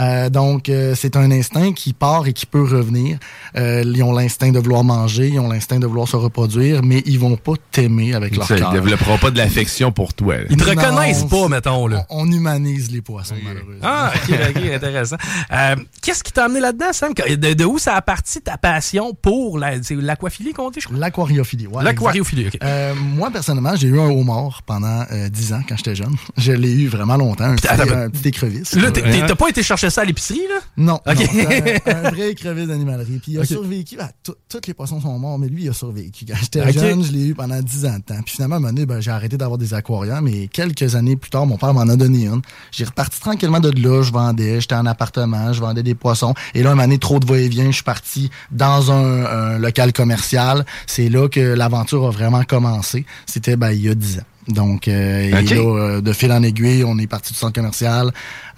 Euh, 0.00 0.28
donc, 0.30 0.68
euh, 0.68 0.94
c'est 0.94 1.16
un 1.16 1.30
instinct 1.30 1.72
qui 1.72 1.92
part 1.92 2.26
et 2.26 2.32
qui 2.32 2.46
peut 2.46 2.62
revenir. 2.62 3.18
Euh, 3.56 3.82
ils 3.86 4.02
ont 4.02 4.12
l'instinct 4.12 4.50
de 4.52 4.58
vouloir 4.58 4.84
manger, 4.84 5.28
ils 5.28 5.40
ont 5.40 5.48
l'instinct 5.48 5.78
de 5.78 5.86
vouloir 5.86 6.06
se 6.06 6.16
reproduire, 6.16 6.82
mais 6.82 7.02
ils 7.06 7.18
vont 7.18 7.36
pas 7.36 7.54
t'aimer 7.72 8.14
avec 8.14 8.36
leur 8.36 8.46
cœur. 8.46 8.70
Ils 8.72 8.74
développeront 8.80 9.18
pas 9.18 9.30
de 9.30 9.38
l'affection 9.38 9.90
pour 9.90 10.14
toi. 10.14 10.36
là. 10.36 10.42
Ils 10.50 10.56
te 10.56 10.62
Non, 10.64 10.70
reconnaissent 10.70 11.24
pas, 11.24 11.48
mettons, 11.48 11.86
là. 11.86 12.06
On, 12.10 12.28
on 12.28 12.32
humanise 12.32 12.90
les 12.90 13.00
poissons, 13.00 13.34
malheureusement. 13.42 13.78
Ah, 13.82 14.12
ok, 14.14 14.34
ok, 14.50 14.62
intéressant. 14.74 15.16
Euh, 15.52 15.76
Qu'est-ce 16.02 16.22
qui 16.22 16.32
t'a 16.32 16.44
amené 16.44 16.60
là-dedans, 16.60 16.92
Sam? 16.92 17.12
De, 17.14 17.54
de 17.54 17.64
où 17.64 17.78
ça 17.78 17.94
a 17.96 18.02
parti 18.02 18.40
ta 18.40 18.56
passion 18.58 19.14
pour 19.20 19.58
la- 19.58 19.82
c'est 19.82 19.94
l'aquaphilie 19.96 20.52
qu'on 20.52 20.70
dit, 20.70 20.80
je 20.80 20.86
crois? 20.86 20.98
L'aquariophilie. 20.98 21.66
ouais, 21.66 21.82
L'aquariophilie, 21.82 22.48
ok. 22.48 22.58
Euh, 22.62 22.94
moi, 22.94 23.30
personnellement, 23.30 23.74
j'ai 23.76 23.88
eu 23.88 23.98
un 23.98 24.10
homard 24.10 24.62
pendant 24.64 25.04
euh, 25.10 25.28
10 25.28 25.52
ans 25.54 25.60
quand 25.68 25.76
j'étais 25.78 25.94
jeune. 25.94 26.14
Je 26.36 26.52
l'ai 26.52 26.72
eu 26.72 26.88
vraiment 26.88 27.16
longtemps. 27.16 27.44
Un 27.44 27.56
petit, 27.56 27.68
un 27.68 28.10
petit 28.10 28.28
écrevisse. 28.28 28.74
Là, 28.74 28.90
t'es- 28.90 29.02
t'es- 29.02 29.26
t'as 29.26 29.34
pas 29.34 29.48
été 29.48 29.62
chercher 29.62 29.88
ça 29.90 30.02
à 30.02 30.04
l'épicerie, 30.04 30.42
là? 30.48 30.60
Non, 30.76 31.00
Ok. 31.06 31.16
non, 31.34 31.44
un, 31.86 31.90
un 32.06 32.10
vrai 32.10 32.30
écrevisse 32.30 32.68
d'animalerie. 32.68 33.18
Puis 33.22 33.32
il 33.32 33.38
a 33.40 33.44
survécu 33.44 33.98
à 33.98 34.10
tout- 34.22 34.34
tous 34.48 34.60
les 34.66 34.74
poissons 34.74 35.00
sont 35.00 35.18
morts, 35.18 35.38
mais 35.38 35.48
lui, 35.48 35.64
il 35.64 35.68
a 35.70 35.72
survécu. 35.72 36.26
Quand 36.26 36.34
j'étais 36.40 36.72
jeune, 36.72 37.02
je 37.04 37.12
l'ai 37.12 37.26
eu 37.28 37.34
pendant 37.34 37.60
10 37.60 37.86
ans 37.86 37.96
de 37.98 38.02
temps. 38.02 38.20
Puis 38.24 38.34
finalement, 38.34 38.56
à 38.56 38.58
un 38.58 38.60
moment 38.60 38.72
donné, 38.72 38.86
ben, 38.86 39.00
j'ai 39.00 39.10
arrêté 39.10 39.36
d'avoir 39.36 39.58
des 39.58 39.72
aquariums. 39.74 40.26
Et 40.28 40.48
quelques 40.48 40.94
années 40.94 41.16
plus 41.16 41.30
tard, 41.30 41.46
mon 41.46 41.56
père 41.56 41.72
m'en 41.72 41.82
a 41.82 41.96
donné 41.96 42.26
une. 42.26 42.42
J'ai 42.72 42.84
reparti 42.84 43.20
tranquillement 43.20 43.60
de 43.60 43.70
là. 43.80 44.02
Je 44.02 44.12
vendais, 44.12 44.60
j'étais 44.60 44.74
en 44.74 44.86
appartement, 44.86 45.52
je 45.52 45.60
vendais 45.60 45.82
des 45.82 45.94
poissons. 45.94 46.34
Et 46.54 46.62
là, 46.62 46.70
un 46.70 46.74
moment 46.74 46.84
donné, 46.84 46.98
trop 46.98 47.20
de 47.20 47.26
va-et-vient, 47.26 47.66
je 47.66 47.76
suis 47.76 47.84
parti 47.84 48.30
dans 48.50 48.90
un, 48.92 49.24
un 49.24 49.58
local 49.58 49.92
commercial. 49.92 50.64
C'est 50.86 51.08
là 51.08 51.28
que 51.28 51.40
l'aventure 51.40 52.06
a 52.06 52.10
vraiment 52.10 52.42
commencé. 52.42 53.04
C'était 53.26 53.56
ben, 53.56 53.70
il 53.70 53.82
y 53.82 53.88
a 53.88 53.94
10 53.94 54.18
ans. 54.18 54.22
Donc, 54.48 54.88
euh, 54.88 55.22
et 55.24 55.30
là, 55.30 55.40
euh, 55.56 56.00
de 56.00 56.12
fil 56.12 56.32
en 56.32 56.42
aiguille, 56.42 56.82
on 56.84 56.98
est 56.98 57.06
parti 57.06 57.32
du 57.32 57.38
centre 57.38 57.52
commercial. 57.54 58.10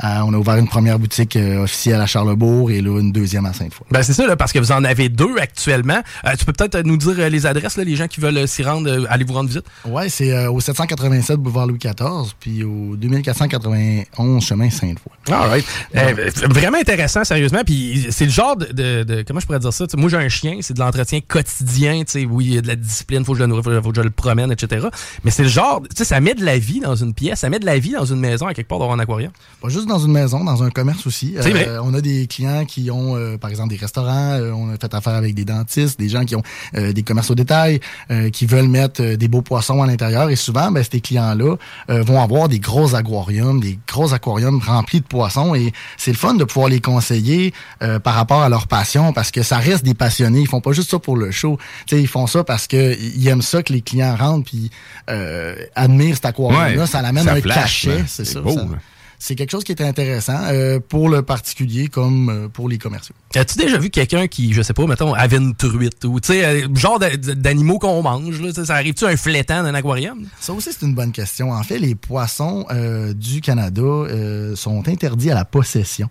Euh, 0.02 0.06
on 0.24 0.32
a 0.32 0.36
ouvert 0.36 0.56
une 0.56 0.68
première 0.68 0.98
boutique 0.98 1.36
euh, 1.36 1.64
officielle 1.64 2.00
à 2.00 2.06
Charlebourg 2.06 2.70
et 2.70 2.80
là, 2.80 3.00
une 3.00 3.12
deuxième 3.12 3.44
à 3.46 3.52
Sainte-Foy. 3.52 3.86
Ben 3.90 4.02
c'est 4.02 4.12
ça, 4.14 4.26
là, 4.26 4.36
parce 4.36 4.52
que 4.52 4.58
vous 4.58 4.72
en 4.72 4.84
avez 4.84 5.08
deux 5.08 5.36
actuellement. 5.38 6.00
Euh, 6.24 6.30
tu 6.38 6.44
peux 6.44 6.52
peut-être 6.52 6.84
nous 6.84 6.96
dire 6.96 7.28
les 7.28 7.44
adresses, 7.44 7.76
là, 7.76 7.84
les 7.84 7.96
gens 7.96 8.06
qui 8.06 8.20
veulent 8.20 8.46
s'y 8.48 8.62
rendre, 8.62 9.06
aller 9.10 9.24
vous 9.24 9.34
rendre 9.34 9.48
visite? 9.48 9.64
Ouais, 9.84 10.08
c'est 10.08 10.32
euh, 10.32 10.50
au 10.50 10.60
787 10.60 11.36
boulevard 11.38 11.66
Louis 11.66 11.78
XIV, 11.78 12.32
puis 12.38 12.64
au 12.64 12.96
2491 12.96 14.44
chemin 14.44 14.70
Sainte-Foy. 14.70 15.12
All 15.34 15.48
right. 15.48 15.64
Euh, 15.96 16.30
vraiment 16.50 16.78
intéressant, 16.78 17.24
sérieusement. 17.24 17.60
Puis 17.64 18.06
c'est 18.10 18.24
le 18.24 18.30
genre 18.30 18.56
de, 18.56 18.66
de- 18.66 19.02
de- 19.04 19.24
comment 19.26 19.40
je 19.40 19.46
pourrais 19.46 19.58
dire 19.58 19.72
ça. 19.72 19.84
Moi 19.96 20.08
j'ai 20.08 20.16
un 20.16 20.28
chien, 20.28 20.58
c'est 20.62 20.74
de 20.74 20.80
l'entretien 20.80 21.20
quotidien. 21.26 22.00
Tu 22.04 22.12
sais, 22.12 22.24
oui, 22.24 22.46
il 22.46 22.54
y 22.54 22.58
a 22.58 22.62
de 22.62 22.68
la 22.68 22.76
discipline, 22.76 23.24
faut 23.24 23.32
que 23.32 23.38
je 23.38 23.44
le 23.44 23.48
nourris, 23.48 23.62
faut, 23.62 23.82
faut 23.82 23.90
que 23.90 23.96
je 23.96 24.02
le 24.02 24.10
promène, 24.10 24.50
etc. 24.52 24.86
Mais 25.24 25.30
c'est 25.30 25.42
le 25.42 25.48
genre, 25.48 25.79
tu 25.88 25.96
sais, 25.96 26.04
ça 26.04 26.20
met 26.20 26.34
de 26.34 26.44
la 26.44 26.58
vie 26.58 26.80
dans 26.80 26.96
une 26.96 27.14
pièce, 27.14 27.40
ça 27.40 27.50
met 27.50 27.58
de 27.58 27.66
la 27.66 27.78
vie 27.78 27.92
dans 27.92 28.04
une 28.04 28.20
maison 28.20 28.46
à 28.46 28.54
quelque 28.54 28.68
part 28.68 28.78
d'avoir 28.78 28.96
un 28.96 29.00
aquarium. 29.00 29.32
Pas 29.60 29.68
juste 29.68 29.86
dans 29.86 29.98
une 29.98 30.12
maison, 30.12 30.44
dans 30.44 30.62
un 30.62 30.70
commerce 30.70 31.06
aussi. 31.06 31.34
Vrai. 31.34 31.68
on 31.82 31.94
a 31.94 32.00
des 32.00 32.26
clients 32.26 32.64
qui 32.64 32.90
ont, 32.90 33.16
euh, 33.16 33.36
par 33.38 33.50
exemple, 33.50 33.70
des 33.70 33.76
restaurants. 33.76 34.32
euh, 34.32 34.52
on 34.52 34.70
a 34.70 34.76
fait 34.78 34.92
affaire 34.94 35.14
avec 35.14 35.34
des 35.34 35.44
dentistes, 35.44 35.98
des 35.98 36.08
gens 36.08 36.24
qui 36.24 36.36
ont 36.36 36.42
euh, 36.76 36.92
des 36.92 37.02
commerces 37.02 37.30
au 37.30 37.34
détail, 37.34 37.80
euh, 38.10 38.30
qui 38.30 38.46
veulent 38.46 38.68
mettre 38.68 39.02
euh, 39.02 39.16
des 39.16 39.28
beaux 39.28 39.42
poissons 39.42 39.82
à 39.82 39.86
l'intérieur. 39.86 40.30
Et 40.30 40.36
souvent, 40.36 40.70
ben, 40.70 40.82
ces 40.82 41.00
clients-là 41.00 41.56
euh, 41.90 42.02
vont 42.02 42.20
avoir 42.20 42.48
des 42.48 42.58
gros 42.60 42.94
aquariums, 42.94 43.60
des 43.60 43.78
gros 43.88 44.12
aquariums 44.14 44.60
remplis 44.64 45.00
de 45.00 45.06
poissons. 45.06 45.54
Et 45.54 45.72
c'est 45.96 46.12
le 46.12 46.16
fun 46.16 46.34
de 46.34 46.44
pouvoir 46.44 46.68
les 46.68 46.80
conseiller 46.80 47.52
euh, 47.82 47.98
par 47.98 48.14
rapport 48.14 48.42
à 48.42 48.48
leur 48.48 48.66
passion, 48.66 49.12
parce 49.12 49.30
que 49.30 49.42
ça 49.42 49.58
reste 49.58 49.84
des 49.84 49.94
passionnés. 49.94 50.40
Ils 50.40 50.48
font 50.48 50.60
pas 50.60 50.72
juste 50.72 50.90
ça 50.90 50.98
pour 50.98 51.16
le 51.16 51.30
show. 51.30 51.58
Tu 51.86 51.96
sais, 51.96 52.02
ils 52.02 52.08
font 52.08 52.26
ça 52.26 52.44
parce 52.44 52.66
que 52.66 52.96
ils 52.98 53.28
aiment 53.28 53.42
ça 53.42 53.62
que 53.62 53.72
les 53.72 53.80
clients 53.82 54.16
rentrent 54.16 54.44
puis 54.46 54.70
euh, 55.08 55.54
admirent 55.74 56.14
cet 56.14 56.26
aquarium-là. 56.26 56.80
Ouais, 56.82 56.86
ça 56.86 57.02
l'amène 57.02 57.28
un 57.28 57.40
flash, 57.40 57.56
cachet, 57.86 58.04
c'est 58.06 58.24
ça. 58.24 58.40
beau, 58.40 58.50
ça- 58.52 58.60
là. 58.62 58.78
C'est 59.20 59.36
quelque 59.36 59.50
chose 59.50 59.62
qui 59.62 59.70
est 59.72 59.82
intéressant 59.82 60.40
euh, 60.48 60.80
pour 60.80 61.08
le 61.08 61.22
particulier 61.22 61.86
comme 61.88 62.28
euh, 62.30 62.48
pour 62.48 62.68
les 62.68 62.78
commerciaux. 62.78 63.14
As-tu 63.36 63.58
déjà 63.58 63.78
vu 63.78 63.90
quelqu'un 63.90 64.26
qui, 64.26 64.52
je 64.52 64.62
sais 64.62 64.72
pas, 64.72 64.84
mettons, 64.86 65.14
avait 65.14 65.36
une 65.36 65.54
truite 65.54 66.04
ou, 66.04 66.18
tu 66.18 66.32
sais, 66.32 66.44
euh, 66.44 66.66
genre 66.74 66.98
d'a- 66.98 67.16
d'animaux 67.16 67.78
qu'on 67.78 68.02
mange, 68.02 68.40
là, 68.40 68.52
ça 68.64 68.74
arrive-tu 68.74 69.04
un 69.04 69.16
flétan 69.16 69.62
d'un 69.62 69.74
aquarium? 69.74 70.26
Ça 70.40 70.52
aussi, 70.54 70.70
c'est 70.72 70.86
une 70.86 70.94
bonne 70.94 71.12
question. 71.12 71.52
En 71.52 71.62
fait, 71.62 71.78
les 71.78 71.94
poissons 71.94 72.64
euh, 72.72 73.12
du 73.12 73.40
Canada 73.42 73.82
euh, 73.82 74.56
sont 74.56 74.88
interdits 74.88 75.30
à 75.30 75.34
la 75.34 75.44
possession. 75.44 76.08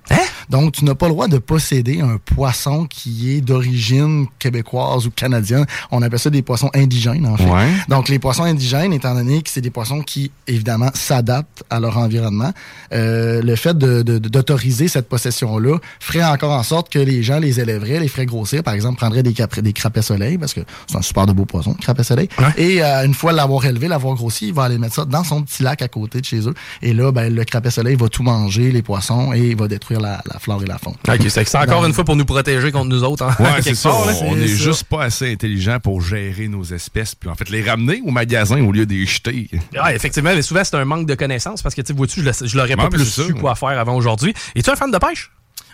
Donc, 0.50 0.74
tu 0.74 0.86
n'as 0.86 0.96
pas 0.96 1.08
le 1.08 1.14
droit 1.14 1.28
de 1.28 1.40
posséder 1.40 2.02
un 2.02 2.18
poisson 2.24 2.86
qui 2.86 3.34
est 3.34 3.42
d'origine 3.42 4.28
québécoise 4.38 5.08
ou 5.08 5.12
canadienne. 5.12 5.66
On 5.92 6.02
appelle 6.02 6.20
ça 6.20 6.30
des 6.30 6.42
poissons 6.44 6.70
indigènes, 6.76 7.26
en 7.26 7.38
fait. 7.38 7.50
Ouais. 7.50 7.70
Donc, 7.88 8.08
les 8.10 8.20
poissons 8.20 8.44
indigènes, 8.44 8.94
étant 8.94 9.14
donné 9.16 9.42
que 9.42 9.50
c'est 9.50 9.62
des 9.62 9.70
poissons 9.72 10.02
qui, 10.02 10.32
évidemment, 10.48 10.90
s'adaptent 10.94 11.64
à 11.70 11.80
leur 11.80 11.98
environnement, 11.98 12.52
euh, 12.94 12.99
le 13.42 13.56
fait 13.56 13.78
de- 13.78 14.02
de- 14.02 14.18
de- 14.18 14.30
d'autoriser 14.30 14.88
cette 14.88 15.08
possession-là 15.10 15.78
ferait 16.00 16.24
encore 16.24 16.52
en 16.52 16.64
sorte 16.64 16.92
que 16.92 17.00
les 17.00 17.24
gens 17.24 17.40
les 17.40 17.60
élèveraient, 17.60 18.00
les 18.00 18.08
feraient 18.08 18.26
grossir. 18.26 18.64
Par 18.64 18.74
exemple, 18.74 18.98
prendraient 18.98 19.24
des, 19.24 19.34
des 19.62 19.74
crapets 19.74 20.02
soleil, 20.02 20.38
parce 20.38 20.54
que 20.54 20.62
c'est 20.88 20.98
un 20.98 21.02
super 21.02 21.26
de 21.26 21.34
beau 21.34 21.46
poisson, 21.46 21.76
le 21.78 21.82
crapet 21.84 22.04
soleil. 22.04 22.30
Et 22.58 22.84
euh, 22.84 23.06
une 23.06 23.14
fois 23.14 23.32
l'avoir 23.32 23.66
élevé, 23.66 23.88
l'avoir 23.88 24.16
grossi, 24.16 24.48
il 24.50 24.54
va 24.54 24.64
aller 24.64 24.78
mettre 24.78 24.96
ça 24.96 25.06
dans 25.06 25.24
son 25.24 25.42
petit 25.44 25.64
lac 25.64 25.82
à 25.82 25.88
côté 25.88 26.22
de 26.22 26.26
chez 26.26 26.48
eux. 26.48 26.54
Et 26.82 26.94
là, 26.94 27.12
ben, 27.12 27.34
le 27.34 27.44
crapet 27.44 27.70
soleil 27.72 27.96
va 27.96 28.08
tout 28.10 28.24
manger, 28.24 28.72
les 28.72 28.82
poissons, 28.82 29.34
et 29.34 29.40
il 29.50 29.56
va 29.56 29.68
détruire 29.68 30.00
la, 30.00 30.22
la 30.32 30.40
flore 30.40 30.64
et 30.64 30.68
la 30.68 30.78
faune. 30.78 30.94
Ok, 31.08 31.26
c'est 31.30 31.56
encore 31.56 31.86
une 31.86 31.94
fois 31.94 32.04
pour 32.06 32.16
nous 32.16 32.26
protéger 32.26 32.72
contre 32.72 32.90
nous 32.90 33.04
autres. 33.04 33.24
hein, 33.24 33.36
Ouais, 33.40 33.50
c'est 33.62 33.76
ça. 33.76 33.90
part, 33.90 34.06
là. 34.06 34.14
On 34.24 34.36
C'est 34.36 34.42
est 34.42 34.48
ça. 34.48 34.56
juste 34.56 34.84
pas 34.86 35.04
assez 35.04 35.32
intelligent 35.32 35.80
pour 35.82 36.02
gérer 36.02 36.48
nos 36.48 36.64
espèces, 36.64 37.16
puis 37.16 37.30
en 37.30 37.36
fait 37.36 37.50
les 37.50 37.62
ramener 37.64 38.02
au 38.06 38.12
magasin 38.12 38.62
au 38.62 38.72
lieu 38.72 38.86
de 38.86 38.94
les 38.94 39.06
jeter. 39.06 39.50
Effectivement, 39.94 40.32
mais 40.36 40.42
souvent 40.42 40.62
c'est 40.64 40.76
un 40.76 40.86
manque 40.86 41.08
de 41.08 41.16
connaissances 41.16 41.62
parce 41.62 41.76
que 41.76 41.82
tu 41.82 41.88
sais, 41.88 41.94
vois-tu, 41.94 42.22
je, 42.22 42.26
le- 42.26 42.48
je 42.48 42.58
l'aurais 42.58 42.76
pas 42.76 42.89
Plus 42.98 43.06
su 43.06 43.22
ouais. 43.34 43.40
quoi 43.40 43.56
faire 43.56 43.78
avant 43.80 43.96
aujourd'hui. 43.96 44.34
Es-tu 44.56 44.70
un 44.70 44.76
fan 44.76 44.92
de 44.92 44.98
pêche? 44.98 45.32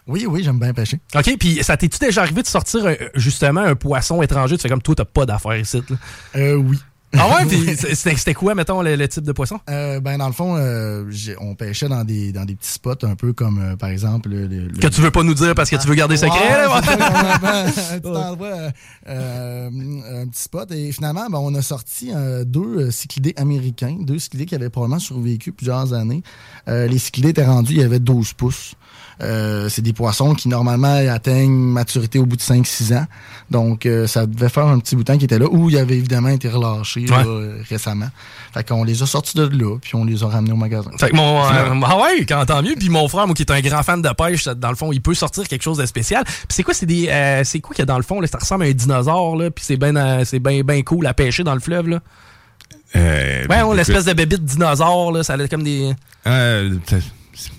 Oui, 0.08 0.26
oui, 0.28 0.44
j'aime 0.44 0.60
bien 0.60 0.72
pêcher. 0.74 1.00
OK, 1.16 1.38
puis 1.40 1.64
ça 1.64 1.78
t'es-tu 1.78 1.98
déjà 1.98 2.22
arrivé 2.22 2.44
de 2.44 2.48
sortir 2.48 2.86
un- 2.86 2.96
justement 3.16 3.62
un 3.62 3.76
poisson 3.76 4.22
étranger? 4.22 4.56
Tu 4.58 4.62
fais 4.62 4.70
comme 4.70 4.82
toi, 4.82 4.94
t'as 4.96 5.06
pas 5.06 5.26
d'affaires 5.26 5.58
ici. 5.58 5.82
là. 5.90 5.96
Euh, 6.36 6.56
oui. 6.56 6.78
Ah 7.18 7.28
ouais, 7.30 7.46
puis 7.48 7.76
c'était 7.96 8.34
quoi, 8.34 8.56
mettons, 8.56 8.82
le, 8.82 8.96
le 8.96 9.08
type 9.08 9.24
de 9.24 9.32
poisson? 9.32 9.60
Euh, 9.70 10.00
ben 10.00 10.18
dans 10.18 10.28
le 10.28 10.34
fond, 10.34 10.56
euh, 10.58 11.04
on 11.40 11.56
pêchait 11.56 11.88
dans 11.90 12.04
des 12.04 12.32
dans 12.32 12.46
des 12.46 12.56
petits 12.56 12.72
spots 12.72 13.04
un 13.04 13.16
peu 13.16 13.34
comme 13.34 13.60
euh, 13.62 13.76
par 13.76 13.90
exemple 13.90 14.30
le, 14.30 14.48
le- 14.48 14.68
Que 14.80 14.88
tu 14.88 15.02
veux 15.02 15.12
pas 15.12 15.24
nous 15.24 15.34
dire 15.34 15.54
parce 15.56 15.70
que 15.70 15.76
tu 15.76 15.88
veux 15.88 15.96
garder 15.96 16.18
secret, 16.18 16.68
Ouais, 16.68 16.78
un 16.78 18.00
petit 18.00 18.08
endroit, 18.08 18.72
euh, 19.08 19.70
un 20.24 20.28
petit 20.28 20.42
spot. 20.42 20.72
Et 20.72 20.92
finalement, 20.92 21.28
ben, 21.30 21.40
on 21.42 21.54
a 21.56 21.62
sorti 21.62 22.12
euh, 22.14 22.44
deux 22.44 22.88
euh, 22.88 22.92
cyclidés 22.92 23.34
américains, 23.38 23.98
deux 24.00 24.20
cyclidés 24.20 24.46
qui 24.46 24.56
avaient 24.56 24.70
probablement 24.70 25.00
survécu 25.00 25.52
plusieurs 25.52 25.94
années. 25.94 26.24
Euh, 26.68 26.88
les 26.88 26.98
cyclidés 26.98 27.30
étaient 27.30 27.46
rendus, 27.46 27.74
il 27.74 27.80
y 27.80 27.84
avait 27.84 28.00
12 28.00 28.34
pouces. 28.34 28.76
Euh, 29.22 29.70
c'est 29.70 29.82
des 29.82 29.94
poissons 29.94 30.34
qui 30.36 30.50
normalement 30.50 30.96
atteignent 31.10 31.52
maturité 31.52 32.20
au 32.20 32.26
bout 32.26 32.36
de 32.36 32.42
5-6 32.42 32.94
ans. 32.98 33.06
Donc 33.50 33.86
euh, 33.86 34.08
ça 34.08 34.26
devait 34.26 34.50
faire 34.50 34.66
un 34.68 34.80
petit 34.80 34.96
bout 34.96 35.04
de 35.04 35.12
temps 35.14 35.18
qui 35.18 35.26
était 35.26 35.40
là, 35.40 35.46
où 35.50 35.70
il 35.70 35.78
avait 35.78 35.98
évidemment 35.98 36.30
été 36.30 36.50
relâché 36.50 37.06
là, 37.06 37.20
Ouais. 37.20 37.24
euh, 37.28 37.58
récemment. 37.70 38.08
Fait 38.54 38.68
qu'on 38.68 38.84
les 38.84 39.04
a 39.04 39.06
sortis 39.06 39.38
de 39.38 39.44
là, 39.46 39.78
puis 39.82 39.96
on 39.96 40.04
les 40.06 40.24
a 40.24 40.28
ramenés 40.28 40.52
au 40.54 40.58
magasin. 40.58 40.92
Fait 41.00 41.10
que 41.12 41.16
mon. 41.16 41.44
euh, 41.46 41.82
ah 41.86 41.98
ouais, 42.02 42.26
quand 42.26 42.46
tant 42.46 42.62
mieux. 42.62 42.76
Puis 42.78 42.90
mon 42.90 43.08
frère, 43.08 43.26
moi, 43.28 43.36
qui 43.36 43.44
est 43.44 43.52
un 43.52 43.62
grand 43.62 43.84
fan 43.84 44.02
de 44.02 44.10
pêche, 44.10 44.46
dans 44.48 44.70
le 44.70 44.76
fond, 44.76 44.92
il 44.92 45.02
peut 45.02 45.14
sortir 45.14 45.48
quelque 45.48 45.64
chose 45.64 45.78
de 45.78 45.86
spécial. 45.86 46.24
Puis 46.26 46.34
c'est 46.50 46.64
quoi, 46.64 46.74
c'est 46.74 46.86
des. 46.86 47.08
euh, 47.10 47.44
c'est 47.46 47.60
quoi 47.60 47.74
qu'il 47.76 47.82
y 47.82 47.84
a 47.84 47.86
dans 47.86 47.98
le 47.98 48.04
fond, 48.04 48.20
là? 48.22 48.28
Ça 48.28 48.38
ressemble 48.40 48.64
à 48.64 48.68
un 48.68 48.72
dinosaure, 48.72 49.36
là. 49.38 49.50
Puis 49.52 49.64
c'est 49.66 49.78
bien 49.78 49.96
euh, 49.96 50.24
c'est 50.26 50.40
ben, 50.40 50.62
ben 50.64 50.84
cool 50.84 51.06
à 51.08 51.14
pêcher 51.14 51.44
dans 51.44 51.54
le 51.54 51.60
fleuve, 51.62 51.88
là? 51.88 52.00
Euh, 52.96 53.46
Ouais, 53.50 53.76
l'espèce 53.76 54.06
de 54.06 54.14
bébite 54.14 54.44
dinosaure, 54.46 55.12
là. 55.12 55.24
Ça 55.24 55.34
a 55.34 55.48
comme 55.48 55.64
des. 55.64 55.94
Euh, 56.28 56.76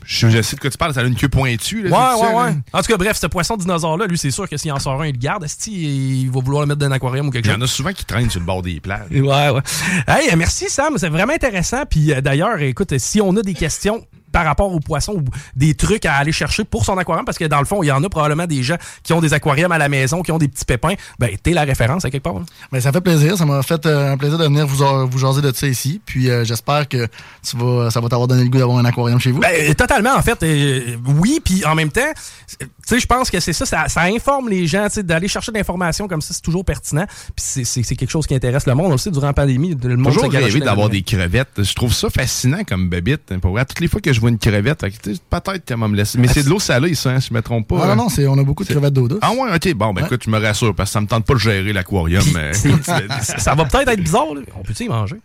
Je, 0.04 0.28
je 0.30 0.42
sais 0.42 0.56
de 0.56 0.60
quoi 0.60 0.70
tu 0.70 0.78
parles, 0.78 0.94
ça 0.94 1.00
a 1.00 1.04
une 1.04 1.14
queue 1.16 1.28
pointue. 1.28 1.82
Là, 1.82 1.90
Ouais, 1.90 2.20
ça, 2.20 2.26
ouais, 2.26 2.32
là. 2.32 2.44
ouais. 2.46 2.56
En 2.72 2.80
tout 2.80 2.86
cas, 2.86 2.96
bref, 2.96 3.16
ce 3.16 3.26
poisson 3.26 3.56
dinosaure-là, 3.56 4.06
lui, 4.06 4.16
c'est 4.18 4.30
sûr 4.30 4.48
que 4.48 4.56
s'il 4.56 4.72
en 4.72 4.78
sort 4.78 5.00
un, 5.02 5.06
il 5.06 5.12
le 5.12 5.18
garde. 5.18 5.44
Est-ce 5.44 5.68
il 5.70 6.30
va 6.30 6.40
vouloir 6.40 6.62
le 6.62 6.68
mettre 6.68 6.80
dans 6.80 6.86
un 6.86 6.92
aquarium 6.92 7.28
ou 7.28 7.30
quelque 7.30 7.44
Il 7.46 7.48
y 7.48 7.52
chose? 7.52 7.60
en 7.62 7.64
a 7.64 7.68
souvent 7.68 7.92
qui 7.92 8.04
traînent 8.04 8.30
sur 8.30 8.40
le 8.40 8.46
bord 8.46 8.62
des 8.62 8.80
plages. 8.80 9.10
Ouais, 9.10 9.50
ouais. 9.50 9.60
Hey, 10.08 10.34
merci 10.36 10.68
Sam, 10.68 10.94
c'est 10.98 11.08
vraiment 11.08 11.32
intéressant. 11.34 11.84
Puis 11.88 12.12
euh, 12.12 12.20
d'ailleurs, 12.20 12.60
écoute, 12.60 12.96
si 12.98 13.20
on 13.20 13.36
a 13.36 13.42
des 13.42 13.54
questions 13.54 14.04
par 14.36 14.44
rapport 14.44 14.70
aux 14.70 14.80
poissons 14.80 15.14
ou 15.14 15.24
des 15.54 15.72
trucs 15.72 16.04
à 16.04 16.16
aller 16.16 16.30
chercher 16.30 16.64
pour 16.64 16.84
son 16.84 16.98
aquarium, 16.98 17.24
parce 17.24 17.38
que 17.38 17.46
dans 17.46 17.58
le 17.58 17.64
fond, 17.64 17.82
il 17.82 17.86
y 17.86 17.90
en 17.90 18.04
a 18.04 18.08
probablement 18.10 18.44
des 18.46 18.62
gens 18.62 18.76
qui 19.02 19.14
ont 19.14 19.20
des 19.22 19.32
aquariums 19.32 19.72
à 19.72 19.78
la 19.78 19.88
maison, 19.88 20.20
qui 20.20 20.30
ont 20.30 20.36
des 20.36 20.46
petits 20.48 20.66
pépins, 20.66 20.92
ben 21.18 21.30
t'es 21.42 21.52
la 21.52 21.62
référence 21.62 22.04
à 22.04 22.10
quelque 22.10 22.22
part. 22.24 22.36
hein. 22.36 22.44
Ben, 22.70 22.78
ça 22.82 22.92
fait 22.92 23.00
plaisir. 23.00 23.38
Ça 23.38 23.46
m'a 23.46 23.62
fait 23.62 23.86
euh, 23.86 24.12
un 24.12 24.18
plaisir 24.18 24.36
de 24.36 24.44
venir 24.44 24.66
vous, 24.66 24.82
euh, 24.82 25.06
vous 25.10 25.16
jaser 25.18 25.40
de 25.40 25.50
ça 25.54 25.66
ici. 25.66 26.02
Puis 26.04 26.28
euh, 26.28 26.44
j'espère 26.44 26.86
que 26.86 27.06
tu 27.48 27.56
vas, 27.56 27.90
ça 27.90 28.00
va 28.02 28.10
t'avoir 28.10 28.28
donné 28.28 28.42
le 28.44 28.50
goût 28.50 28.58
d'avoir 28.58 28.76
un 28.76 28.84
aquarium 28.84 29.18
chez 29.18 29.30
vous. 29.32 29.40
Ben, 29.40 29.74
totalement, 29.74 30.14
en 30.14 30.20
fait. 30.20 30.42
euh, 30.42 30.96
oui, 31.18 31.40
puis 31.42 31.64
en 31.64 31.74
même 31.74 31.90
temps, 31.90 32.12
tu 32.58 32.66
sais, 32.84 33.00
je 33.00 33.06
pense 33.06 33.30
que 33.30 33.40
c'est 33.40 33.54
ça, 33.54 33.64
ça, 33.64 33.88
ça 33.88 34.02
informe 34.02 34.50
les 34.50 34.66
gens, 34.66 34.84
tu 34.88 34.96
sais, 34.96 35.02
d'aller 35.02 35.28
chercher 35.28 35.50
de 35.50 35.56
l'information 35.56 36.08
comme 36.08 36.20
ça, 36.20 36.34
c'est 36.34 36.42
toujours 36.42 36.64
pertinent. 36.66 37.06
Puis 37.34 37.64
c'est- 37.64 37.94
quelque 37.96 38.10
chose 38.10 38.26
qui 38.26 38.34
intéresse 38.34 38.66
le 38.66 38.74
monde 38.74 38.92
aussi 38.92 39.10
durant 39.10 39.28
la 39.28 39.32
pandémie. 39.32 39.74
Le 39.82 39.96
monde 39.96 40.12
Toujours 40.12 40.30
rêvé 40.30 40.60
d'avoir 40.60 40.88
des 40.90 41.02
crevettes. 41.02 41.62
Je 41.62 41.72
trouve 41.74 41.94
ça 41.94 42.10
fascinant 42.10 42.62
comme 42.68 42.90
bébite. 42.90 43.34
Pour 43.40 43.52
vrai, 43.52 43.64
toutes 43.64 43.80
les 43.80 43.88
fois 43.88 44.00
que 44.02 44.12
je 44.12 44.20
vois 44.20 44.25
une 44.28 44.38
crevette, 44.38 44.84
tu 45.02 45.10
peut-être 45.30 45.64
qu'elle 45.64 45.78
va 45.78 45.88
me 45.88 45.96
laisser. 45.96 46.18
Mais 46.18 46.28
c'est 46.28 46.42
de 46.42 46.48
l'eau 46.48 46.58
salée, 46.58 46.94
ça, 46.94 47.10
hein, 47.10 47.20
si 47.20 47.28
je 47.28 47.34
me 47.34 47.42
trompe 47.42 47.68
pas. 47.68 47.80
Ah, 47.82 47.88
non, 47.88 48.04
non, 48.04 48.08
c'est, 48.08 48.26
on 48.26 48.38
a 48.38 48.42
beaucoup 48.44 48.64
de 48.64 48.68
crevettes 48.68 48.92
d'eau 48.94 49.08
douce. 49.08 49.18
Ah 49.22 49.30
ouais, 49.32 49.54
ok. 49.54 49.74
Bon, 49.74 49.92
ben 49.92 50.02
Ouais. 50.02 50.06
écoute, 50.06 50.22
je 50.24 50.30
me 50.30 50.38
rassure 50.38 50.74
parce 50.74 50.90
que 50.90 50.92
ça 50.94 51.00
me 51.00 51.06
tente 51.06 51.24
pas 51.26 51.34
de 51.34 51.38
gérer 51.38 51.72
l'aquarium. 51.72 52.22
mais- 52.34 52.52
ça 53.22 53.54
va 53.54 53.64
peut-être 53.64 53.88
être 53.88 54.00
bizarre, 54.02 54.34
là. 54.34 54.40
On 54.58 54.62
peut-y 54.62 54.88
manger? 54.88 55.16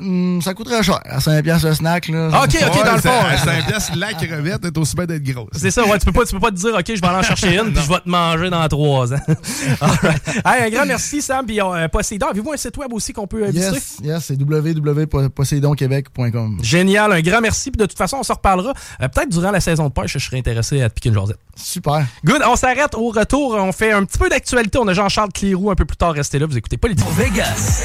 Hum, 0.00 0.40
ça 0.42 0.54
coûterait 0.54 0.82
cher. 0.82 0.98
À 1.04 1.20
5 1.20 1.42
piastres 1.42 1.68
le 1.68 1.74
snack, 1.74 2.08
là. 2.08 2.28
Ok, 2.42 2.54
ok, 2.54 2.84
dans 2.84 2.94
le 2.94 3.00
fond. 3.00 3.10
À 3.28 3.36
5 3.36 3.66
piastres, 3.66 3.92
la 3.96 4.12
crevette 4.14 4.64
est 4.64 4.78
aussi 4.78 4.96
bien 4.96 5.04
d'être 5.06 5.22
grosse. 5.22 5.50
C'est 5.52 5.70
ça, 5.70 5.84
ouais, 5.84 5.98
tu 5.98 6.06
peux 6.06 6.12
pas, 6.12 6.24
tu 6.24 6.34
peux 6.34 6.40
pas 6.40 6.50
te 6.50 6.56
dire, 6.56 6.74
OK, 6.74 6.84
je 6.86 6.92
vais 7.00 7.06
aller 7.06 7.18
en 7.18 7.22
chercher 7.22 7.58
une, 7.58 7.72
puis 7.74 7.82
je 7.82 7.88
vais 7.88 8.00
te 8.00 8.08
manger 8.08 8.50
dans 8.50 8.66
trois 8.68 9.12
ans. 9.12 9.20
All 9.80 9.90
right. 10.02 10.22
Hey, 10.44 10.64
un 10.66 10.70
grand 10.70 10.86
merci, 10.86 11.20
Sam, 11.22 11.44
puis 11.46 11.60
euh, 11.60 11.88
Poséidon. 11.88 12.28
Avez-vous 12.28 12.52
un 12.52 12.56
site 12.56 12.76
web 12.76 12.92
aussi 12.92 13.12
qu'on 13.12 13.26
peut 13.26 13.44
visiter? 13.50 13.74
Yes, 13.74 13.98
yes, 14.02 14.24
c'est 14.24 14.40
www.poseidonquebec.com. 14.40 16.58
Génial, 16.62 17.12
un 17.12 17.20
grand 17.20 17.40
merci, 17.40 17.70
puis 17.70 17.78
de 17.78 17.86
toute 17.86 17.98
façon, 17.98 18.18
on 18.18 18.22
se 18.22 18.32
reparlera 18.32 18.72
euh, 19.02 19.08
peut-être 19.08 19.30
durant 19.30 19.50
la 19.50 19.60
saison 19.60 19.88
de 19.88 19.92
pêche, 19.92 20.12
je 20.14 20.18
serais 20.18 20.38
intéressé 20.38 20.80
à 20.82 20.88
te 20.88 20.94
piquer 20.94 21.08
une 21.10 21.14
jasette. 21.16 21.38
Super. 21.56 22.06
Good, 22.24 22.42
on 22.46 22.56
s'arrête 22.56 22.94
au 22.94 23.08
retour, 23.10 23.54
on 23.54 23.72
fait 23.72 23.92
un 23.92 24.04
petit 24.04 24.18
peu 24.18 24.28
d'actualité, 24.28 24.78
on 24.78 24.86
a 24.88 24.94
Jean-Charles 24.94 25.32
Clérou 25.32 25.70
un 25.70 25.74
peu 25.74 25.84
plus 25.84 25.96
tard, 25.96 26.12
restez 26.14 26.38
là, 26.38 26.46
vous 26.46 26.56
écoutez 26.56 26.76
Politique. 26.76 27.06
Vegas. 27.16 27.84